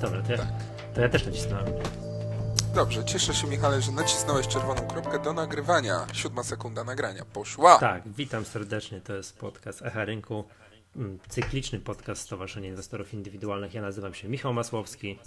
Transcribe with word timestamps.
Dobra, 0.00 0.22
to 0.22 0.32
ja, 0.32 0.46
to 0.94 1.00
ja 1.00 1.08
też 1.08 1.26
nacisnąłem. 1.26 1.66
Dobrze, 2.74 3.04
cieszę 3.04 3.34
się 3.34 3.46
Michale, 3.46 3.82
że 3.82 3.92
nacisnąłeś 3.92 4.48
czerwoną 4.48 4.86
kropkę 4.86 5.18
do 5.18 5.32
nagrywania. 5.32 6.06
Siódma 6.12 6.42
sekunda 6.42 6.84
nagrania 6.84 7.24
poszła. 7.24 7.78
Tak, 7.78 8.02
witam 8.08 8.44
serdecznie, 8.44 9.00
to 9.00 9.14
jest 9.14 9.38
podcast 9.38 9.82
Echa 9.82 10.04
Rynku, 10.04 10.44
mm, 10.96 11.18
cykliczny 11.28 11.78
podcast 11.78 12.22
Stowarzyszenia 12.22 12.68
Inwestorów 12.68 13.14
Indywidualnych. 13.14 13.74
Ja 13.74 13.82
nazywam 13.82 14.14
się 14.14 14.28
Michał 14.28 14.52
Masłowski. 14.52 15.18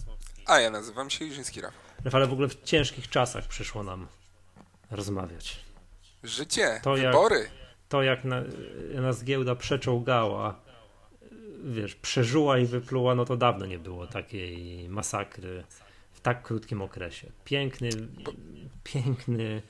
A 0.46 0.60
ja 0.60 0.70
nazywam 0.70 1.10
się 1.10 1.26
Iżyński 1.26 1.62
Rafał. 1.62 1.80
Ale 2.14 2.28
w 2.28 2.34
ogóle 2.34 2.48
w 2.48 2.64
ciężkich 2.64 3.10
czasach 3.10 3.48
przyszło 3.48 3.84
nam 3.84 4.08
rozmawiać. 4.92 5.60
Życie, 6.24 6.80
To 6.84 6.98
jak- 6.98 7.12
wybory. 7.14 7.50
To 7.90 8.04
jak 8.04 8.24
na, 8.24 8.42
nas 8.94 9.24
giełda 9.24 9.56
przeczołgała, 9.56 10.63
wiesz, 11.64 11.96
przeżuła 11.96 12.58
i 12.58 12.66
wypluła, 12.66 13.16
no 13.16 13.26
to 13.26 13.38
dawno 13.38 13.66
nie 13.66 13.80
było 13.80 14.08
takiej 14.08 14.90
masakry 14.90 15.64
w 16.12 16.22
tak 16.22 16.44
krótkim 16.44 16.82
okresie. 16.82 17.32
Piękny, 17.46 17.90
piękny, 18.84 19.62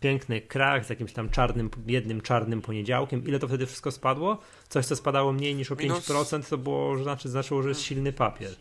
piękny 0.00 0.40
krach 0.40 0.86
z 0.86 0.90
jakimś 0.90 1.12
tam 1.12 1.30
czarnym, 1.30 1.70
jednym 1.86 2.20
czarnym 2.20 2.62
poniedziałkiem. 2.62 3.26
Ile 3.26 3.38
to 3.38 3.48
wtedy 3.48 3.66
wszystko 3.66 3.90
spadło? 3.90 4.38
Coś, 4.68 4.86
co 4.86 4.96
spadało 4.96 5.32
mniej 5.32 5.54
niż 5.54 5.72
o 5.72 5.74
Minus- 5.74 6.10
5%, 6.10 6.48
to 6.50 6.58
było, 6.58 6.98
znaczy, 6.98 7.28
znaczyło, 7.28 7.62
że 7.62 7.68
jest 7.68 7.82
silny 7.82 8.12
papier. 8.12 8.54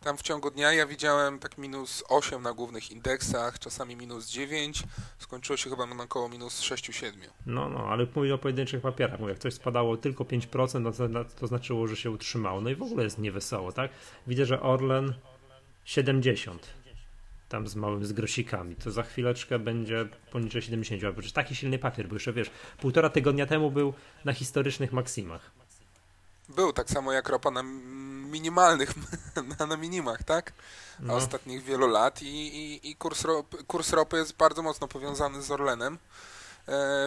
Tam 0.00 0.16
w 0.16 0.22
ciągu 0.22 0.50
dnia 0.50 0.72
ja 0.72 0.86
widziałem 0.86 1.38
tak 1.38 1.58
minus 1.58 2.04
8 2.08 2.42
na 2.42 2.52
głównych 2.52 2.90
indeksach, 2.90 3.58
czasami 3.58 3.96
minus 3.96 4.30
9. 4.30 4.82
Skończyło 5.18 5.56
się 5.56 5.70
chyba 5.70 5.86
na 5.86 6.04
około 6.04 6.28
minus 6.28 6.60
6-7. 6.62 7.12
No, 7.46 7.68
no, 7.68 7.86
ale 7.88 8.06
mówię 8.14 8.34
o 8.34 8.38
pojedynczych 8.38 8.80
papierach. 8.80 9.20
Mówię, 9.20 9.32
jak 9.32 9.42
coś 9.42 9.54
spadało 9.54 9.96
tylko 9.96 10.24
5%, 10.24 10.80
no 11.10 11.24
to, 11.24 11.46
znaczyło, 11.46 11.86
że 11.86 11.96
się 11.96 12.10
utrzymało. 12.10 12.60
No 12.60 12.70
i 12.70 12.76
w 12.76 12.82
ogóle 12.82 13.04
jest 13.04 13.18
niewesoło, 13.18 13.72
tak? 13.72 13.90
Widzę, 14.26 14.46
że 14.46 14.60
Orlen 14.60 15.14
70. 15.84 16.66
Tam 17.48 17.68
z 17.68 17.76
małym 17.76 18.06
z 18.06 18.12
grosikami. 18.12 18.76
To 18.76 18.90
za 18.90 19.02
chwileczkę 19.02 19.58
będzie 19.58 20.08
poniżej 20.32 20.62
70. 20.62 21.04
A 21.04 21.12
przecież 21.12 21.32
taki 21.32 21.54
silny 21.54 21.78
papier, 21.78 22.08
bo 22.08 22.14
jeszcze 22.14 22.32
wiesz, 22.32 22.50
półtora 22.80 23.10
tygodnia 23.10 23.46
temu 23.46 23.70
był 23.70 23.94
na 24.24 24.32
historycznych 24.32 24.92
maksimach. 24.92 25.50
Był 26.48 26.72
tak 26.72 26.90
samo 26.90 27.12
jak 27.12 27.28
ropa 27.28 27.50
na 27.50 27.62
minimalnych, 28.30 28.94
na, 29.58 29.66
na 29.66 29.76
minimach, 29.76 30.22
tak? 30.22 30.52
No. 31.00 31.14
Ostatnich 31.14 31.62
wielu 31.62 31.88
lat 31.88 32.22
i, 32.22 32.26
i, 32.26 32.90
i 32.90 32.96
kurs, 32.96 33.24
ropy, 33.24 33.64
kurs 33.64 33.90
ropy 33.90 34.16
jest 34.16 34.36
bardzo 34.36 34.62
mocno 34.62 34.88
powiązany 34.88 35.42
z 35.42 35.50
Orlenem 35.50 35.94
e, 35.94 35.98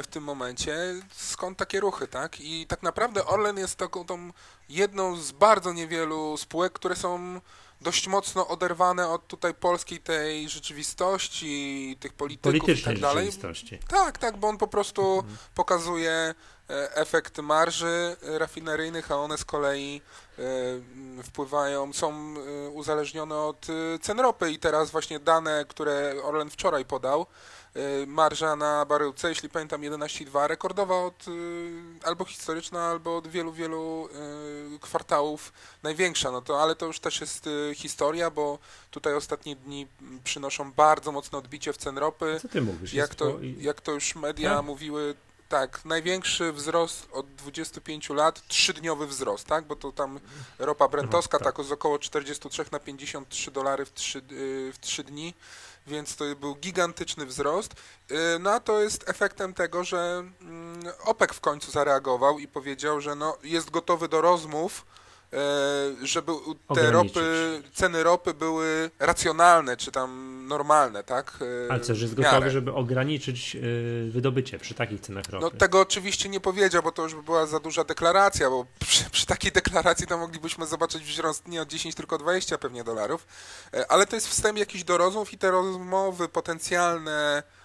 w 0.04 0.08
tym 0.08 0.24
momencie. 0.24 0.76
Skąd 1.12 1.58
takie 1.58 1.80
ruchy, 1.80 2.08
tak? 2.08 2.42
I 2.42 2.68
tak 2.68 2.84
naprawdę 2.84 3.26
Orlen 3.26 3.58
jest 3.58 3.76
taką 3.76 4.06
tą 4.06 4.32
jedną 4.70 5.16
z 5.16 5.32
bardzo 5.32 5.74
niewielu 5.74 6.38
spółek, 6.38 6.74
które 6.74 6.96
są 6.96 7.42
dość 7.82 8.08
mocno 8.08 8.48
oderwane 8.48 9.10
od 9.10 9.28
tutaj 9.28 9.54
polskiej 9.54 10.00
tej 10.00 10.50
rzeczywistości, 10.50 11.98
tych 12.00 12.14
polityków 12.14 12.70
i 12.70 12.84
tak 12.84 13.00
dalej. 13.00 13.26
rzeczywistości. 13.26 13.80
Tak, 13.88 14.18
tak, 14.18 14.38
bo 14.38 14.48
on 14.48 14.58
po 14.58 14.68
prostu 14.68 15.24
pokazuje 15.56 16.12
e, 16.12 16.34
efekt 16.96 17.38
marży 17.38 18.16
e, 18.24 18.40
rafineryjnych, 18.40 19.12
a 19.12 19.16
one 19.16 19.38
z 19.38 19.46
kolei 19.46 20.02
e, 20.40 20.42
wpływają, 21.24 21.94
są 21.94 22.14
e, 22.14 22.70
uzależnione 22.70 23.36
od 23.36 23.68
e, 23.70 24.00
cen 24.00 24.20
ropy 24.20 24.52
i 24.52 24.60
teraz 24.60 24.92
właśnie 24.92 25.20
dane, 25.20 25.66
które 25.68 26.14
Orlen 26.24 26.50
wczoraj 26.50 26.86
podał, 26.86 27.26
e, 27.76 28.06
marża 28.06 28.56
na 28.56 28.86
baryłce, 28.86 29.30
jeśli 29.30 29.50
pamiętam 29.50 29.82
11,2, 29.82 30.48
rekordowa 30.48 30.96
od 31.04 31.26
e, 31.28 31.32
albo 32.08 32.26
historyczna, 32.26 32.84
albo 32.90 33.18
od 33.18 33.28
wielu, 33.28 33.52
wielu 33.52 34.10
e, 34.76 34.80
kwartałów 34.80 35.54
największa, 35.84 36.32
no 36.32 36.42
to 36.42 36.62
ale 36.62 36.76
to 36.76 36.86
już 36.86 37.00
też 37.00 37.22
jest 37.22 37.48
e, 37.48 37.76
historia, 37.76 38.30
bo 38.30 38.60
tutaj 38.92 39.14
ostatnie 39.14 39.56
dni 39.56 39.88
przynoszą 40.24 40.72
bardzo 40.72 41.12
mocne 41.12 41.38
odbicie 41.38 41.74
w 41.74 41.78
cen 41.78 41.98
ropy. 41.98 42.40
Co 42.42 42.48
ty 42.48 42.62
mówisz? 42.62 42.94
Jak 42.94 43.16
to, 43.16 43.38
jak 43.58 43.82
to 43.82 43.92
już 43.92 44.16
media 44.16 44.56
Tak? 44.56 44.66
mówiły, 44.66 45.16
tak, 45.52 45.86
największy 45.86 46.52
wzrost 46.54 47.08
od 47.12 47.36
25 47.36 48.10
lat, 48.10 48.48
trzydniowy 48.48 49.08
wzrost, 49.08 49.48
tak? 49.48 49.66
Bo 49.66 49.76
to 49.76 49.92
tam 49.92 50.20
ropa 50.60 50.88
brentowska 50.88 51.38
Aha, 51.42 51.46
tak. 51.46 51.56
tak 51.56 51.66
z 51.66 51.72
około 51.72 52.00
43 52.00 52.66
na 52.72 52.80
53 52.80 53.52
dolary 53.52 53.86
w 53.86 53.94
3, 53.94 54.22
w 54.74 54.78
3 54.82 55.04
dni, 55.04 55.34
więc 55.88 56.16
to 56.16 56.26
był 56.36 56.56
gigantyczny 56.56 57.26
wzrost. 57.26 57.74
Y, 58.12 58.16
No 58.40 58.52
a 58.52 58.60
to 58.60 58.82
jest 58.82 59.10
efektem 59.10 59.54
tego, 59.54 59.84
że 59.84 60.24
mm, 60.42 60.94
OPEC 61.04 61.32
w 61.32 61.42
końcu 61.42 61.72
zareagował 61.72 62.40
i 62.40 62.48
powiedział, 62.48 63.02
że 63.02 63.16
no, 63.16 63.38
jest 63.44 63.70
gotowy 63.70 64.08
do 64.08 64.22
rozmów, 64.22 64.86
żeby 66.04 66.32
u- 66.32 66.56
te 66.76 66.92
ropy, 66.92 67.62
ceny 67.74 68.04
ropy 68.04 68.34
były 68.34 68.92
racjonalne, 69.00 69.78
czy 69.78 69.92
tam 69.92 70.32
normalne, 70.48 71.04
tak? 71.04 71.38
E, 71.68 71.72
Ale 71.72 71.80
co, 71.80 71.96
że 71.96 72.06
jest 72.06 72.16
gotowy, 72.16 72.50
żeby 72.52 72.74
ograniczyć 72.74 73.56
yy, 73.56 73.62
wydobycie 74.12 74.60
przy 74.60 74.74
takich 74.74 75.02
cenach 75.02 75.26
ropy. 75.30 75.46
No 75.46 75.52
tego 75.52 75.80
oczywiście 75.82 76.30
nie 76.30 76.40
powiedział, 76.40 76.84
bo 76.84 76.92
to 76.92 77.04
już 77.04 77.16
by 77.16 77.24
była 77.24 77.46
za 77.46 77.60
duża 77.60 77.84
deklaracja, 77.84 78.50
bo 78.50 78.66
przy, 78.80 79.10
przy 79.10 79.26
takiej 79.26 79.52
deklaracji 79.52 80.08
to 80.08 80.18
moglibyśmy 80.18 80.66
zobaczyć 80.66 81.04
wzrost 81.04 81.48
nie 81.48 81.62
o 81.62 81.66
10, 81.66 81.96
tylko 81.96 82.18
20 82.18 82.58
pewnie 82.58 82.84
dolarów. 82.84 83.28
E, 83.74 83.92
Ale 83.92 84.08
to 84.08 84.16
jest 84.16 84.28
wstęp 84.28 84.58
jakiś 84.58 84.84
do 84.84 84.98
rozmów 84.98 85.34
i 85.34 85.38
te 85.38 85.52
rozmowy 85.52 86.30
potencjalne 86.30 87.44
e, 87.48 87.61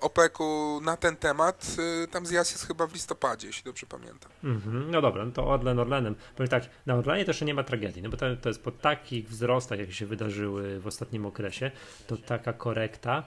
OPEC-u 0.00 0.80
na 0.80 0.96
ten 0.96 1.16
temat, 1.16 1.76
e, 2.04 2.06
tam 2.08 2.26
zjazd 2.26 2.52
jest 2.52 2.66
chyba 2.66 2.86
w 2.86 2.92
listopadzie, 2.94 3.46
jeśli 3.46 3.64
dobrze 3.64 3.86
pamiętam. 3.86 4.30
Mhm, 4.44 4.90
No 4.90 5.00
dobra, 5.02 5.24
no 5.24 5.32
to 5.32 5.46
Orlen 5.46 5.78
Orlenem. 5.78 6.14
Powiem 6.36 6.48
tak, 6.50 6.62
na 6.86 6.94
Orlenie 6.94 7.24
jeszcze 7.28 7.44
nie 7.44 7.54
ma 7.54 7.64
tragedii, 7.64 8.02
no 8.02 8.10
bo 8.10 8.16
to, 8.16 8.36
to 8.36 8.48
jest 8.48 8.62
po 8.62 8.70
takich 8.70 9.28
wzrostach, 9.28 9.78
jakie 9.78 9.92
się 9.92 10.06
wydarzyły 10.06 10.80
w 10.80 10.86
ostatnim 10.86 11.26
okresie, 11.26 11.70
to 12.06 12.16
taka 12.16 12.52
korekta, 12.52 13.24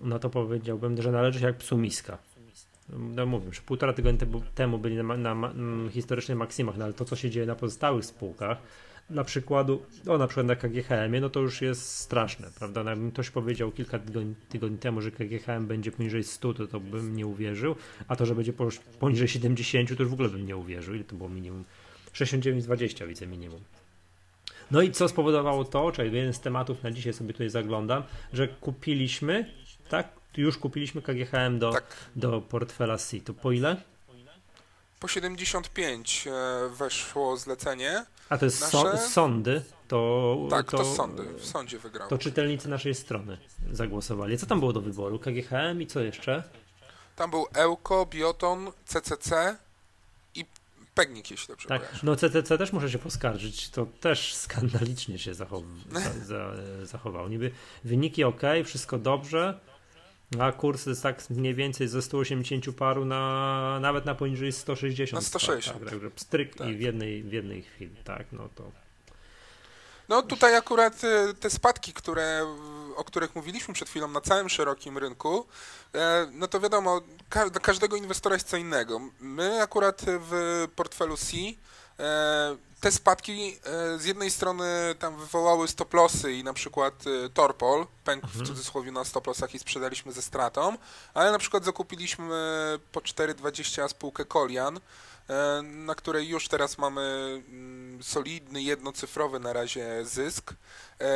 no 0.00 0.18
to 0.18 0.30
powiedziałbym, 0.30 1.02
że 1.02 1.12
należy 1.12 1.40
się 1.40 1.46
jak 1.46 1.56
psu 1.56 1.76
miska. 1.78 2.18
No 2.88 3.26
mówię, 3.26 3.52
że 3.52 3.60
półtora 3.60 3.92
tygodnia 3.92 4.26
temu- 4.54 4.78
byli 4.78 4.96
na, 4.96 5.16
na 5.16 5.34
ma- 5.34 5.50
mm, 5.50 5.90
historycznych 5.90 6.38
maksimach, 6.38 6.76
no 6.76 6.84
ale 6.84 6.94
to, 6.94 7.04
co 7.04 7.16
się 7.16 7.30
dzieje 7.30 7.46
na 7.46 7.54
pozostałych 7.54 8.04
spółkach, 8.04 8.58
dla 9.10 9.24
przykładu, 9.24 9.82
no 10.04 10.18
na 10.18 10.26
przykład 10.26 10.46
na 10.46 10.56
KGHM, 10.56 11.20
no 11.20 11.30
to 11.30 11.40
już 11.40 11.62
jest 11.62 11.94
straszne, 11.98 12.48
prawda? 12.58 12.84
No, 12.84 12.90
Jakbym 12.90 13.10
ktoś 13.10 13.30
powiedział 13.30 13.72
kilka 13.72 13.98
tygodni, 13.98 14.34
tygodni 14.48 14.78
temu, 14.78 15.00
że 15.00 15.10
KGHM 15.10 15.66
będzie 15.66 15.92
poniżej 15.92 16.24
100, 16.24 16.54
to, 16.54 16.66
to 16.66 16.80
bym 16.80 17.16
nie 17.16 17.26
uwierzył, 17.26 17.76
a 18.08 18.16
to, 18.16 18.26
że 18.26 18.34
będzie 18.34 18.52
po- 18.52 18.68
poniżej 19.00 19.28
70, 19.28 19.96
to 19.96 20.02
już 20.02 20.10
w 20.10 20.12
ogóle 20.14 20.28
bym 20.28 20.46
nie 20.46 20.56
uwierzył. 20.56 20.94
Ile 20.94 21.04
to 21.04 21.16
było 21.16 21.28
minimum? 21.28 21.64
69,20 22.14 23.08
widzę 23.08 23.26
minimum. 23.26 23.60
No 24.70 24.82
i 24.82 24.90
co 24.90 25.08
spowodowało 25.08 25.64
to, 25.64 25.92
czyli 25.92 26.14
jeden 26.16 26.32
z 26.32 26.40
tematów 26.40 26.82
na 26.82 26.90
dzisiaj 26.90 27.12
sobie 27.12 27.32
tutaj 27.32 27.50
zaglądam, 27.50 28.02
że 28.32 28.48
kupiliśmy, 28.48 29.50
tak? 29.88 30.08
Już 30.36 30.58
kupiliśmy 30.58 31.02
KGHM 31.02 31.58
do, 31.58 31.72
Tak. 31.72 31.96
do 32.16 32.40
portfela 32.40 32.96
C. 32.96 33.20
To 33.20 33.34
po 33.34 33.52
ile? 33.52 33.76
Po 35.00 35.08
75 35.08 36.26
e, 36.26 36.68
weszło 36.68 37.36
zlecenie. 37.36 38.04
A 38.28 38.38
to 38.38 38.44
jest 38.44 38.60
Nasze- 38.60 38.70
so, 38.98 39.08
sądy, 39.08 39.62
to, 39.88 40.36
Tak, 40.50 40.70
to, 40.70 40.76
to, 40.76 40.94
sądy, 40.94 41.22
w 41.38 41.44
sądzie 41.46 41.78
wygrał. 41.78 42.08
to 42.08 42.18
czytelnicy 42.18 42.68
naszej 42.68 42.94
strony 42.94 43.38
zagłosowali. 43.72 44.38
Co 44.38 44.46
tam 44.46 44.60
było 44.60 44.72
do 44.72 44.80
wyboru? 44.80 45.18
KGHM 45.18 45.82
i 45.82 45.86
co 45.86 46.00
jeszcze? 46.00 46.42
Tam 47.16 47.30
był 47.30 47.46
Ełko, 47.54 48.06
Bioton, 48.06 48.72
CCC 48.86 49.56
i 50.34 50.44
Pegnik, 50.94 51.30
jeśli 51.30 51.48
dobrze 51.48 51.68
Tak, 51.68 51.80
kojarzę. 51.82 52.00
no 52.02 52.16
CTC 52.16 52.58
też 52.58 52.72
muszę 52.72 52.90
się 52.90 52.98
poskarżyć, 52.98 53.70
to 53.70 53.86
też 54.00 54.34
skandalicznie 54.34 55.18
się 55.18 55.34
zachow, 55.34 55.62
za, 55.92 56.24
za, 56.24 56.52
zachował. 56.86 57.28
Niby 57.28 57.50
wyniki 57.84 58.24
ok, 58.24 58.40
wszystko 58.64 58.98
dobrze, 58.98 59.60
a 60.40 60.52
kurs 60.52 60.86
jest 60.86 61.02
tak 61.02 61.30
mniej 61.30 61.54
więcej 61.54 61.88
ze 61.88 62.02
180 62.02 62.64
paru 62.76 63.04
na 63.04 63.78
nawet 63.80 64.04
na 64.04 64.14
poniżej 64.14 64.52
160. 64.52 65.22
Na 65.22 65.28
160. 65.28 65.78
Tak, 65.80 65.90
także 65.90 66.10
pstryk 66.10 66.54
Tak. 66.54 66.68
i 66.68 66.74
w 66.76 66.80
jednej, 66.80 67.22
w 67.22 67.32
jednej 67.32 67.62
chwili, 67.62 67.96
tak, 68.04 68.26
no 68.32 68.48
to 68.54 68.70
No 70.08 70.22
tutaj 70.22 70.56
akurat 70.56 71.04
e, 71.04 71.34
te 71.34 71.50
spadki, 71.50 71.92
które, 71.92 72.46
o 72.96 73.04
których 73.04 73.34
mówiliśmy 73.34 73.74
przed 73.74 73.88
chwilą 73.88 74.08
na 74.08 74.20
całym 74.20 74.48
szerokim 74.48 74.98
rynku, 74.98 75.46
e, 75.94 76.26
no 76.32 76.48
to 76.48 76.60
wiadomo, 76.60 77.00
ka- 77.28 77.50
dla 77.50 77.60
każdego 77.60 77.96
inwestora 77.96 78.34
jest 78.36 78.48
co 78.48 78.56
innego. 78.56 79.00
My 79.20 79.62
akurat 79.62 80.02
w 80.06 80.66
portfelu 80.76 81.16
C 81.16 81.36
e, 81.98 82.56
te 82.80 82.92
spadki 82.92 83.58
e, 83.64 83.98
z 83.98 84.04
jednej 84.04 84.30
strony 84.30 84.64
tam 84.98 85.16
wywołały 85.16 85.68
stop 85.68 85.94
lossy 85.94 86.32
i 86.32 86.44
na 86.44 86.52
przykład 86.52 87.04
e, 87.06 87.28
Torpol 87.28 87.86
pękł 88.04 88.26
w 88.26 88.46
cudzysłowie 88.46 88.92
na 88.92 89.04
stop 89.04 89.26
lossach 89.26 89.54
i 89.54 89.58
sprzedaliśmy 89.58 90.12
ze 90.12 90.22
stratą, 90.22 90.76
ale 91.14 91.32
na 91.32 91.38
przykład 91.38 91.64
zakupiliśmy 91.64 92.28
po 92.92 93.00
4,20 93.00 93.88
spółkę 93.88 94.24
Kolian, 94.24 94.80
na 95.62 95.94
której 95.94 96.28
już 96.28 96.48
teraz 96.48 96.78
mamy 96.78 97.02
mm, 97.48 98.02
solidny, 98.02 98.62
jednocyfrowy 98.62 99.40
na 99.40 99.52
razie 99.52 100.04
zysk. 100.04 100.54
E, 101.00 101.06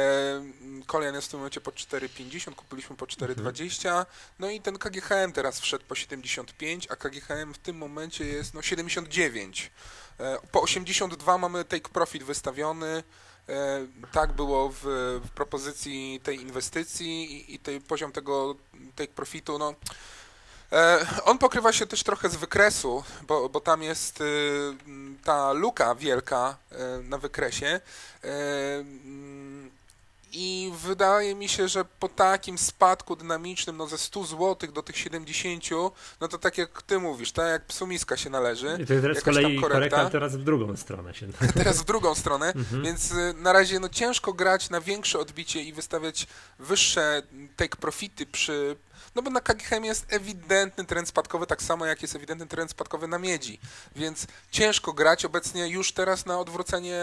Kolian 0.86 1.14
jest 1.14 1.26
w 1.26 1.30
tym 1.30 1.40
momencie 1.40 1.60
po 1.60 1.70
4,50, 1.70 2.54
kupiliśmy 2.54 2.96
po 2.96 3.06
4,20, 3.06 4.06
no 4.38 4.50
i 4.50 4.60
ten 4.60 4.78
KGHM 4.78 5.32
teraz 5.32 5.60
wszedł 5.60 5.84
po 5.84 5.94
75, 5.94 6.86
a 6.90 6.96
KGHM 6.96 7.54
w 7.54 7.58
tym 7.58 7.76
momencie 7.76 8.24
jest 8.24 8.54
no 8.54 8.62
79. 8.62 9.70
E, 10.20 10.38
Po 10.52 10.62
82 10.62 11.38
mamy 11.38 11.64
take 11.64 11.88
profit 11.88 12.22
wystawiony, 12.22 13.02
E, 13.50 13.86
tak 14.12 14.32
było 14.32 14.68
w, 14.68 14.80
w 15.24 15.30
propozycji 15.34 16.20
tej 16.22 16.40
inwestycji 16.40 17.32
i, 17.32 17.54
i 17.54 17.58
tej, 17.58 17.80
poziom 17.80 18.12
tego 18.12 18.54
take 18.96 19.12
profitu, 19.12 19.58
no 19.58 19.70
e, 19.70 19.74
on 21.24 21.38
pokrywa 21.38 21.72
się 21.72 21.86
też 21.86 22.02
trochę 22.02 22.28
z 22.28 22.36
wykresu, 22.36 23.04
bo, 23.26 23.48
bo 23.48 23.60
tam 23.60 23.82
jest 23.82 24.20
y, 24.20 24.24
ta 25.24 25.52
luka 25.52 25.94
wielka 25.94 26.56
e, 26.70 27.02
na 27.02 27.18
wykresie 27.18 27.80
i 30.32 30.72
wydaje 30.84 31.34
mi 31.34 31.48
się, 31.48 31.68
że 31.68 31.84
po 31.84 32.08
takim 32.08 32.58
spadku 32.58 33.16
dynamicznym, 33.16 33.76
no 33.76 33.86
ze 33.86 33.98
100 33.98 34.24
zł 34.24 34.72
do 34.72 34.82
tych 34.82 34.98
70, 34.98 35.64
no 36.20 36.28
to 36.28 36.38
tak 36.38 36.58
jak 36.58 36.82
ty 36.82 36.98
mówisz, 36.98 37.32
tak 37.32 37.48
jak 37.48 37.64
psumiska 37.64 38.16
się 38.16 38.30
należy. 38.30 38.78
I 38.80 38.86
to 38.86 38.94
teraz 39.00 39.18
z 39.18 39.22
kolei 39.22 39.60
korekta 39.60 40.10
teraz 40.10 40.36
w 40.36 40.44
drugą 40.44 40.76
stronę 40.76 41.14
się. 41.14 41.26
Teraz 41.54 41.82
w 41.82 41.84
drugą 41.84 42.14
stronę, 42.14 42.46
mhm. 42.56 42.82
więc 42.82 43.12
y, 43.12 43.34
na 43.36 43.52
razie 43.52 43.80
no 43.80 43.88
ciężko 43.88 44.32
grać 44.32 44.70
na 44.70 44.80
większe 44.80 45.18
odbicie 45.18 45.62
i 45.62 45.72
wystawiać 45.72 46.26
wyższe 46.58 47.22
take 47.56 47.76
profity 47.76 48.26
przy 48.26 48.76
no 49.14 49.22
bo 49.22 49.30
na 49.30 49.40
KGHM 49.40 49.84
jest 49.84 50.12
ewidentny 50.12 50.84
trend 50.84 51.08
spadkowy, 51.08 51.46
tak 51.46 51.62
samo 51.62 51.86
jak 51.86 52.02
jest 52.02 52.16
ewidentny 52.16 52.46
trend 52.46 52.70
spadkowy 52.70 53.08
na 53.08 53.18
miedzi. 53.18 53.60
Więc 53.96 54.26
ciężko 54.50 54.92
grać 54.92 55.24
obecnie 55.24 55.68
już 55.68 55.92
teraz 55.92 56.26
na 56.26 56.38
odwrócenie 56.38 57.00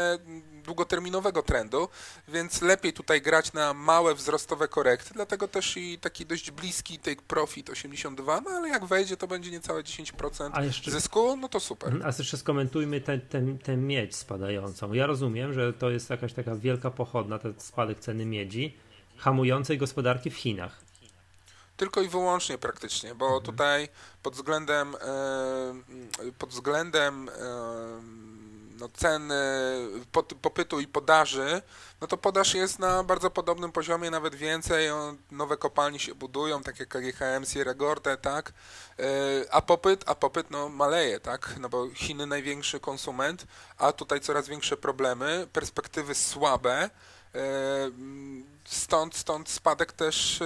długoterminowego 0.65 1.43
trendu, 1.43 1.89
więc 2.27 2.61
lepiej 2.61 2.93
tutaj 2.93 3.21
grać 3.21 3.53
na 3.53 3.73
małe 3.73 4.15
wzrostowe 4.15 4.67
korekty, 4.67 5.13
dlatego 5.13 5.47
też 5.47 5.77
i 5.77 5.99
taki 5.99 6.25
dość 6.25 6.51
bliski 6.51 6.99
take 6.99 7.21
profit 7.27 7.69
82, 7.69 8.41
no 8.41 8.49
ale 8.49 8.69
jak 8.69 8.85
wejdzie, 8.85 9.17
to 9.17 9.27
będzie 9.27 9.51
niecałe 9.51 9.83
10% 9.83 10.49
a 10.53 10.63
jeszcze, 10.63 10.91
zysku, 10.91 11.37
no 11.37 11.49
to 11.49 11.59
super. 11.59 11.99
A 12.03 12.07
jeszcze 12.07 12.37
skomentujmy 12.37 13.01
tę 13.63 13.77
miedź 13.77 14.15
spadającą. 14.15 14.93
Ja 14.93 15.07
rozumiem, 15.07 15.53
że 15.53 15.73
to 15.73 15.89
jest 15.89 16.09
jakaś 16.09 16.33
taka 16.33 16.55
wielka 16.55 16.91
pochodna, 16.91 17.39
ten 17.39 17.53
spadek 17.57 17.99
ceny 17.99 18.25
miedzi, 18.25 18.77
hamującej 19.17 19.77
gospodarki 19.77 20.29
w 20.29 20.35
Chinach. 20.37 20.86
Tylko 21.77 22.01
i 22.01 22.07
wyłącznie 22.07 22.57
praktycznie, 22.57 23.15
bo 23.15 23.25
mhm. 23.25 23.43
tutaj 23.43 23.89
pod 24.23 24.35
względem 24.35 24.95
e, 24.95 26.31
pod 26.37 26.49
względem 26.49 27.29
no, 28.79 28.89
ceny 28.93 29.35
popytu 30.41 30.79
i 30.79 30.87
podaży, 30.87 31.61
no 32.01 32.07
to 32.07 32.17
podaż 32.17 32.53
jest 32.53 32.79
na 32.79 33.03
bardzo 33.03 33.29
podobnym 33.29 33.71
poziomie, 33.71 34.11
nawet 34.11 34.35
więcej. 34.35 34.89
Nowe 35.31 35.57
kopalnie 35.57 35.99
się 35.99 36.15
budują, 36.15 36.63
takie 36.63 36.83
jak 36.83 36.89
KGHM, 36.89 37.45
Sierra 37.45 37.73
Gorda, 37.73 38.17
tak? 38.17 38.53
E, 38.99 39.03
a 39.53 39.61
popyt, 39.61 40.03
a 40.05 40.15
popyt 40.15 40.51
no, 40.51 40.69
maleje, 40.69 41.19
tak? 41.19 41.55
No 41.59 41.69
bo 41.69 41.89
Chiny 41.89 42.25
największy 42.25 42.79
konsument, 42.79 43.45
a 43.77 43.91
tutaj 43.91 44.19
coraz 44.19 44.47
większe 44.47 44.77
problemy, 44.77 45.47
perspektywy 45.53 46.15
słabe. 46.15 46.89
E, 47.35 47.39
stąd, 48.65 49.15
stąd 49.15 49.49
spadek 49.49 49.93
też 49.93 50.41
e, 50.41 50.45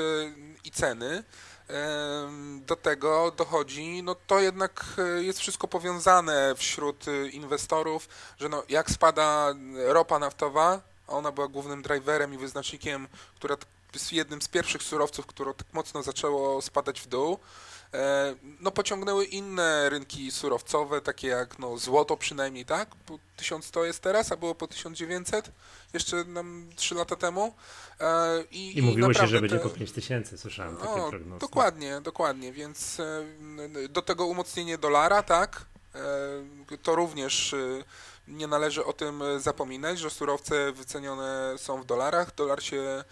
i 0.63 0.71
ceny. 0.71 1.23
Do 2.65 2.75
tego 2.75 3.31
dochodzi, 3.31 4.03
no 4.03 4.15
to 4.27 4.39
jednak 4.39 4.85
e, 4.97 5.23
jest 5.23 5.39
wszystko 5.39 5.67
powiązane 5.67 6.55
wśród 6.55 7.05
inwestorów, 7.31 8.09
że 8.39 8.49
no 8.49 8.63
jak 8.69 8.91
spada 8.91 9.53
ropa 9.85 10.19
naftowa, 10.19 10.81
ona 11.07 11.31
była 11.31 11.47
głównym 11.47 11.81
driverem 11.81 12.33
i 12.33 12.37
wyznacznikiem, 12.37 13.07
która 13.35 13.57
jest 13.93 14.13
jednym 14.13 14.41
z 14.41 14.47
pierwszych 14.47 14.83
surowców, 14.83 15.25
które 15.25 15.53
tak 15.53 15.67
mocno 15.73 16.03
zaczęło 16.03 16.61
spadać 16.61 17.01
w 17.01 17.07
dół, 17.07 17.39
E, 17.39 17.70
no 18.59 18.71
pociągnęły 18.71 19.25
inne 19.25 19.89
rynki 19.89 20.31
surowcowe, 20.31 21.01
takie 21.01 21.27
jak 21.27 21.59
no, 21.59 21.77
złoto 21.77 22.17
przynajmniej, 22.17 22.65
tak? 22.65 22.89
Bo 23.07 23.19
1100 23.37 23.85
jest 23.85 23.99
teraz, 23.99 24.31
a 24.31 24.37
było 24.37 24.55
po 24.55 24.67
1900 24.67 25.51
jeszcze 25.93 26.23
nam 26.23 26.69
3 26.75 26.95
lata 26.95 27.15
temu. 27.15 27.53
E, 27.99 28.43
I, 28.51 28.77
I 28.77 28.81
mówiło 28.81 29.13
się, 29.13 29.27
że 29.27 29.41
będzie 29.41 29.59
po 29.59 29.69
5000, 29.69 30.37
słyszałem 30.37 30.77
takie 30.77 30.97
no, 30.97 31.09
prognozy. 31.09 31.39
Dokładnie, 31.39 32.01
dokładnie, 32.01 32.51
więc 32.51 32.99
e, 32.99 33.89
do 33.89 34.01
tego 34.01 34.25
umocnienie 34.25 34.77
dolara, 34.77 35.23
tak? 35.23 35.65
To 36.83 36.95
również 36.95 37.55
nie 38.27 38.47
należy 38.47 38.85
o 38.85 38.93
tym 38.93 39.23
zapominać, 39.37 39.99
że 39.99 40.09
surowce 40.09 40.71
wycenione 40.71 41.53
są 41.57 41.81
w 41.81 41.85
dolarach, 41.85 42.35
dolar 42.35 42.63
się 42.63 43.03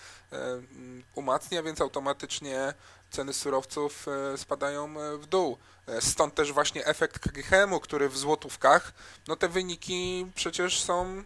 umacnia, 1.15 1.63
więc 1.63 1.81
automatycznie 1.81 2.73
ceny 3.11 3.33
surowców 3.33 4.06
e, 4.07 4.38
spadają 4.38 5.01
e, 5.01 5.17
w 5.17 5.25
dół. 5.25 5.57
E, 5.88 6.01
stąd 6.01 6.35
też 6.35 6.53
właśnie 6.53 6.85
efekt 6.85 7.19
KGHM-u, 7.19 7.79
który 7.79 8.09
w 8.09 8.17
złotówkach, 8.17 8.94
no 9.27 9.35
te 9.35 9.47
wyniki 9.47 10.25
przecież 10.35 10.83
są, 10.83 11.23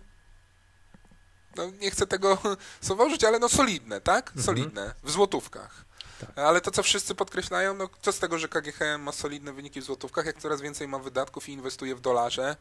no 1.56 1.72
nie 1.82 1.92
chcę 1.92 2.08
tego 2.08 2.38
zauważyć, 2.82 3.24
ale 3.24 3.40
no 3.40 3.50
solidne, 3.50 4.02
tak? 4.02 4.28
Mhm. 4.28 4.46
Solidne, 4.46 4.94
w 5.04 5.12
złotówkach. 5.12 5.86
Tak. 6.20 6.40
Ale 6.40 6.62
to, 6.62 6.72
co 6.72 6.84
wszyscy 6.84 7.16
podkreślają, 7.16 7.74
no 7.74 7.90
co 8.02 8.12
z 8.12 8.20
tego, 8.20 8.40
że 8.40 8.48
KGHM 8.48 9.02
ma 9.02 9.12
solidne 9.12 9.54
wyniki 9.54 9.82
w 9.82 9.84
złotówkach, 9.84 10.26
jak 10.26 10.42
coraz 10.42 10.62
więcej 10.62 10.88
ma 10.88 11.00
wydatków 11.00 11.50
i 11.50 11.52
inwestuje 11.52 11.96
w 11.96 12.02
dolarze, 12.02 12.56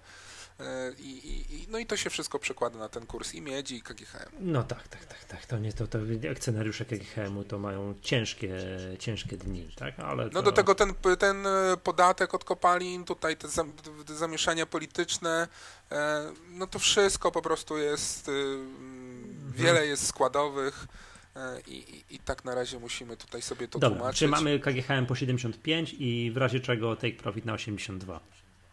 I, 0.99 1.10
i, 1.50 1.66
no 1.70 1.78
i 1.78 1.87
to 1.87 1.96
się 1.96 2.10
wszystko 2.10 2.38
przekłada 2.38 2.78
na 2.78 2.88
ten 2.88 3.06
kurs 3.06 3.34
i 3.34 3.40
miedzi, 3.40 3.76
i 3.76 3.82
KGHM. 3.82 4.31
No 4.40 4.62
tak, 4.62 4.88
tak, 4.88 5.04
tak, 5.04 5.25
tak. 5.25 5.46
To 5.46 5.58
nie 5.58 5.72
to, 5.72 5.87
to 5.87 5.99
akcjonariusze 6.31 6.84
KGHM-u 6.84 7.44
to 7.44 7.58
mają 7.58 7.94
ciężkie, 8.02 8.58
ciężkie 8.99 9.37
dni, 9.37 9.69
tak? 9.76 10.00
Ale 10.00 10.25
to... 10.25 10.34
No 10.34 10.43
do 10.43 10.52
tego 10.52 10.75
ten, 10.75 10.94
ten 11.19 11.46
e, 11.46 11.76
podatek 11.76 12.34
od 12.34 12.44
kopalin, 12.44 13.04
tutaj 13.04 13.37
te, 13.37 13.49
zamieszania 14.14 14.66
polityczne, 14.66 15.49
e, 15.93 16.32
no 16.50 16.66
to 16.66 16.78
wszystko 16.78 17.32
po 17.32 17.43
prostu 17.43 17.78
jest, 17.78 18.28
mhm. 18.28 19.52
wiele 19.52 19.87
jest 19.87 20.06
składowych. 20.06 20.87
I, 21.66 21.75
i, 21.75 22.14
I, 22.14 22.19
tak 22.19 22.44
na 22.44 22.54
razie 22.54 22.78
musimy 22.78 23.16
tutaj 23.16 23.43
sobie 23.43 23.69
to 23.69 23.78
Dobra, 23.78 23.96
tłumaczyć. 23.96 24.19
Czy 24.19 24.28
mamy 24.28 24.60
KGHM 24.60 25.06
po 25.06 25.14
75 25.14 25.94
i 25.99 26.31
w 26.34 26.37
razie 26.37 26.60
czego 26.60 26.96
take 26.96 27.16
profit 27.16 27.44
na 27.44 27.52
82? 27.52 28.20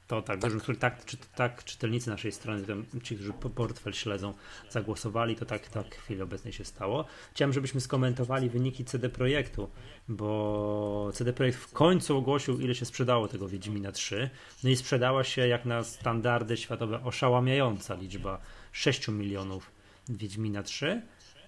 To 0.10 0.22
tak, 0.22 0.40
tak. 0.40 0.52
Że, 0.52 0.76
tak, 0.76 1.06
czy, 1.06 1.18
tak 1.36 1.64
czytelnicy 1.64 2.10
naszej 2.10 2.32
strony, 2.32 2.64
ci, 3.04 3.16
którzy 3.16 3.34
portfel 3.34 3.94
śledzą, 3.94 4.34
zagłosowali, 4.70 5.36
to 5.36 5.46
tak, 5.46 5.70
tak 5.70 5.96
w 5.96 6.00
chwili 6.00 6.22
obecnej 6.22 6.54
się 6.54 6.66
stało. 6.66 7.06
Chciałem, 7.32 7.54
żebyśmy 7.54 7.82
skomentowali 7.82 8.50
wyniki 8.50 8.86
CD 8.86 9.10
Projektu, 9.10 9.70
bo 10.08 11.12
CD 11.14 11.34
Projekt 11.34 11.60
w 11.60 11.72
końcu 11.72 12.18
ogłosił, 12.18 12.60
ile 12.60 12.76
się 12.76 12.86
sprzedało 12.86 13.28
tego 13.28 13.48
Wiedźmina 13.48 13.92
3. 13.92 14.30
No 14.64 14.70
i 14.70 14.76
sprzedała 14.76 15.24
się 15.24 15.48
jak 15.48 15.66
na 15.66 15.84
standardy 15.84 16.58
światowe 16.58 17.04
oszałamiająca 17.04 17.96
liczba 17.96 18.42
6 18.72 19.08
milionów 19.08 19.72
Wiedźmina 20.10 20.64
3. 20.64 21.02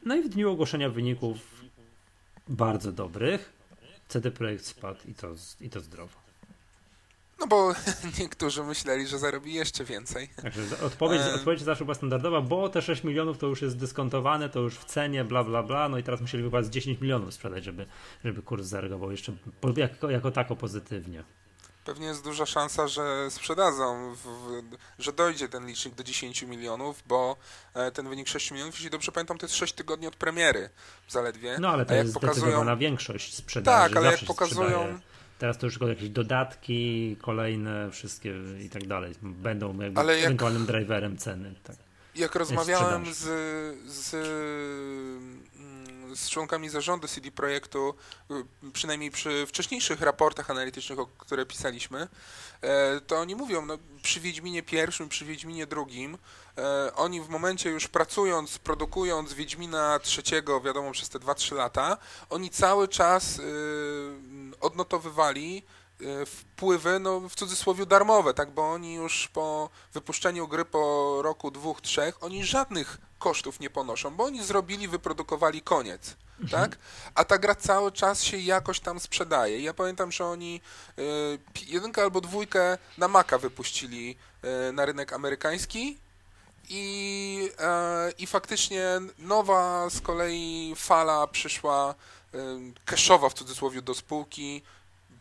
No 0.06 0.16
i 0.16 0.22
w 0.22 0.30
dniu 0.30 0.52
ogłoszenia 0.52 0.90
wyników 0.90 1.38
bardzo 2.48 2.92
dobrych 2.92 3.54
CD 4.08 4.32
Projekt 4.32 4.66
spadł 4.66 5.00
i 5.08 5.14
to, 5.14 5.36
i 5.62 5.70
to 5.70 5.82
zdrowo. 5.82 6.31
No 7.42 7.48
bo 7.48 7.74
niektórzy 8.20 8.64
myśleli, 8.64 9.08
że 9.08 9.20
zarobi 9.20 9.54
jeszcze 9.54 9.84
więcej. 9.86 10.30
Także 10.42 10.62
odpowiedź, 10.86 11.22
odpowiedź 11.36 11.62
zawsze 11.62 11.86
była 11.86 11.96
standardowa, 11.96 12.42
bo 12.42 12.70
te 12.70 12.82
6 12.82 13.04
milionów 13.04 13.38
to 13.38 13.48
już 13.48 13.62
jest 13.62 13.78
dyskontowane, 13.78 14.50
to 14.50 14.60
już 14.60 14.76
w 14.76 14.86
cenie, 14.86 15.24
bla, 15.24 15.44
bla, 15.44 15.64
bla, 15.64 15.90
no 15.90 15.98
i 15.98 16.04
teraz 16.04 16.22
musieli 16.22 16.44
chyba 16.44 16.64
z 16.64 16.70
10 16.70 17.02
milionów 17.02 17.34
sprzedać, 17.34 17.64
żeby, 17.64 17.86
żeby 18.26 18.42
kurs 18.42 18.66
zareagował 18.66 19.12
jeszcze 19.12 19.34
jako, 19.78 20.10
jako 20.10 20.32
tako 20.32 20.56
pozytywnie. 20.56 21.24
Pewnie 21.86 22.08
jest 22.08 22.24
duża 22.24 22.46
szansa, 22.46 22.88
że 22.88 23.32
sprzedadzą, 23.32 24.16
w, 24.16 24.62
że 25.00 25.14
dojdzie 25.14 25.50
ten 25.50 25.68
licznik 25.68 25.96
do 25.96 26.04
10 26.04 26.44
milionów, 26.44 27.04
bo 27.08 27.38
e, 27.74 27.92
ten 27.92 28.10
wynik 28.10 28.28
6 28.28 28.52
milionów, 28.52 28.76
jeśli 28.76 28.90
dobrze 28.90 29.12
pamiętam, 29.12 29.38
to 29.38 29.46
jest 29.46 29.56
6 29.56 29.74
tygodni 29.74 30.08
od 30.08 30.16
premiery 30.16 30.70
zaledwie. 31.10 31.58
No 31.60 31.70
ale 31.70 31.86
to 31.86 31.94
jest 31.94 32.14
pokazują... 32.14 32.36
zdecydowana 32.42 32.76
większość 32.76 33.36
sprzedaży. 33.36 33.90
Tak, 33.90 33.98
ale 33.98 34.12
jak 34.12 34.20
pokazują... 34.28 34.70
Sprzedaje 34.70 35.11
Teraz 35.42 35.58
to 35.58 35.68
już 35.68 35.74
tylko 35.74 35.88
jakieś 35.88 36.10
dodatki, 36.10 37.16
kolejne, 37.22 37.92
wszystkie 37.92 38.34
i 38.66 38.70
tak 38.70 38.88
dalej. 38.88 39.14
Będą 39.22 39.80
jakby 39.80 40.00
Ale 40.00 40.18
jak, 40.18 40.26
ewentualnym 40.26 40.66
driverem 40.66 41.18
ceny. 41.18 41.56
Tak. 41.64 41.76
Jak 42.16 42.36
rozmawiałem 42.36 43.14
z, 43.14 43.20
z, 43.88 44.14
mm, 44.14 45.44
z 46.16 46.30
członkami 46.30 46.70
zarządu 46.70 47.08
CD 47.08 47.32
Projektu, 47.32 47.94
y, 48.32 48.72
przynajmniej 48.74 49.12
przy 49.12 49.46
wcześniejszych 49.48 50.02
raportach 50.02 50.50
analitycznych, 50.50 51.00
o 51.00 51.06
które 51.06 51.46
pisaliśmy, 51.46 52.08
e, 52.62 53.02
to 53.02 53.20
oni 53.20 53.36
mówią, 53.36 53.66
no, 53.66 53.78
przy 54.02 54.20
Wiedźminie 54.20 54.64
pierwszym, 54.64 55.10
przy 55.10 55.26
Wiedźminie 55.26 55.68
drugim, 55.68 56.18
e, 56.58 56.96
oni 56.96 57.22
w 57.22 57.30
momencie 57.30 57.70
już 57.70 57.88
pracując, 57.88 58.58
produkując 58.58 59.34
Wiedźmina 59.34 60.00
trzeciego, 60.00 60.62
wiadomo, 60.62 60.92
przez 60.92 61.10
te 61.10 61.20
2-3 61.20 61.56
lata, 61.56 61.98
oni 62.30 62.50
cały 62.50 62.88
czas 62.88 63.40
y, 63.40 63.42
odnotowywali 64.62 65.64
wpływy, 66.26 67.00
no 67.00 67.20
w 67.20 67.36
cudzysłowie 67.36 67.86
darmowe, 67.86 68.34
tak, 68.34 68.52
bo 68.52 68.72
oni 68.72 68.94
już 68.94 69.28
po 69.28 69.70
wypuszczeniu 69.94 70.48
gry 70.48 70.66
po 70.66 71.20
roku, 71.22 71.52
dwóch, 71.52 71.82
trzech, 71.82 72.24
oni 72.24 72.46
żadnych 72.46 72.98
kosztów 73.20 73.60
nie 73.60 73.70
ponoszą, 73.70 74.16
bo 74.16 74.24
oni 74.24 74.44
zrobili, 74.44 74.88
wyprodukowali 74.88 75.62
koniec, 75.62 76.16
mhm. 76.40 76.62
tak? 76.62 76.80
A 77.16 77.24
ta 77.24 77.38
gra 77.38 77.56
cały 77.56 77.92
czas 77.92 78.24
się 78.24 78.38
jakoś 78.38 78.80
tam 78.80 79.00
sprzedaje. 79.00 79.62
Ja 79.62 79.74
pamiętam, 79.74 80.12
że 80.12 80.26
oni 80.26 80.62
y, 81.00 81.40
jedynkę 81.68 82.02
albo 82.02 82.22
dwójkę 82.22 82.78
na 82.98 83.08
Maca 83.08 83.38
wypuścili 83.38 84.16
y, 84.70 84.72
na 84.74 84.86
rynek 84.86 85.14
amerykański 85.14 85.98
I, 86.70 87.50
e, 87.60 88.12
I 88.18 88.28
faktycznie 88.28 88.86
nowa 89.18 89.90
z 89.90 90.02
kolei 90.02 90.74
fala 90.76 91.28
przyszła 91.28 91.96
e, 92.34 92.38
cashowa 92.86 93.30
w 93.30 93.34
cudzysłowie 93.34 93.82
do 93.82 93.94
spółki, 93.94 94.64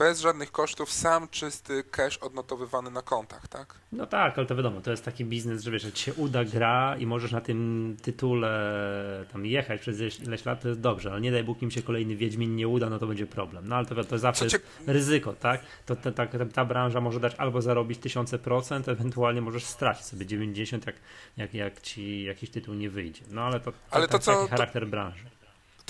bez 0.00 0.21
żadnych 0.21 0.52
kosztów, 0.52 0.92
sam 0.92 1.28
czysty 1.28 1.85
cash 1.85 2.19
odnotowywany 2.19 2.90
na 2.90 3.02
kontach, 3.02 3.49
tak? 3.49 3.75
No 3.92 4.07
tak, 4.07 4.38
ale 4.38 4.47
to 4.47 4.57
wiadomo, 4.57 4.80
to 4.80 4.90
jest 4.90 5.04
taki 5.04 5.25
biznes, 5.25 5.62
że 5.62 5.71
wiesz, 5.71 5.85
jak 5.85 5.97
się 5.97 6.14
uda 6.14 6.45
gra 6.45 6.97
i 6.99 7.07
możesz 7.07 7.33
na 7.33 7.40
tym 7.40 7.97
tytule 8.02 9.26
tam 9.33 9.47
jechać 9.47 9.80
przez 9.80 10.21
ileś 10.21 10.45
lat, 10.45 10.62
to 10.62 10.69
jest 10.69 10.80
dobrze, 10.80 11.11
ale 11.11 11.21
nie 11.21 11.33
daj 11.33 11.45
Bóg 11.45 11.62
im 11.62 11.71
się 11.71 11.83
kolejny 11.83 12.16
Wiedźmin 12.16 12.57
nie 12.57 12.69
uda, 12.69 12.90
no 12.90 12.99
to 12.99 13.07
będzie 13.07 13.26
problem. 13.26 13.69
No 13.69 13.76
ale 13.76 13.87
to, 13.87 14.04
to 14.04 14.19
zawsze 14.19 14.45
jest 14.45 14.59
ryzyko, 14.87 15.33
tak? 15.33 15.61
To 15.87 15.97
ta, 15.97 16.12
ta, 16.12 16.26
ta, 16.26 16.64
branża 16.64 17.00
może 17.00 17.21
dać 17.21 17.35
albo 17.35 17.62
zarobić 17.62 17.99
tysiące 17.99 18.38
procent, 18.38 18.88
ewentualnie 18.88 19.40
możesz 19.40 19.64
stracić 19.64 20.04
sobie 20.07 20.26
90, 20.26 20.87
jak, 20.87 20.97
jak, 21.37 21.54
jak 21.54 21.80
ci 21.80 22.23
jakiś 22.23 22.50
tytuł 22.50 22.75
nie 22.75 22.90
wyjdzie. 22.90 23.23
No 23.30 23.42
ale 23.42 23.61
to, 23.61 23.73
to, 23.73 23.78
ale 23.90 24.07
to, 24.07 24.12
to 24.12 24.19
co, 24.19 24.35
taki 24.35 24.50
charakter 24.50 24.87
branży 24.87 25.30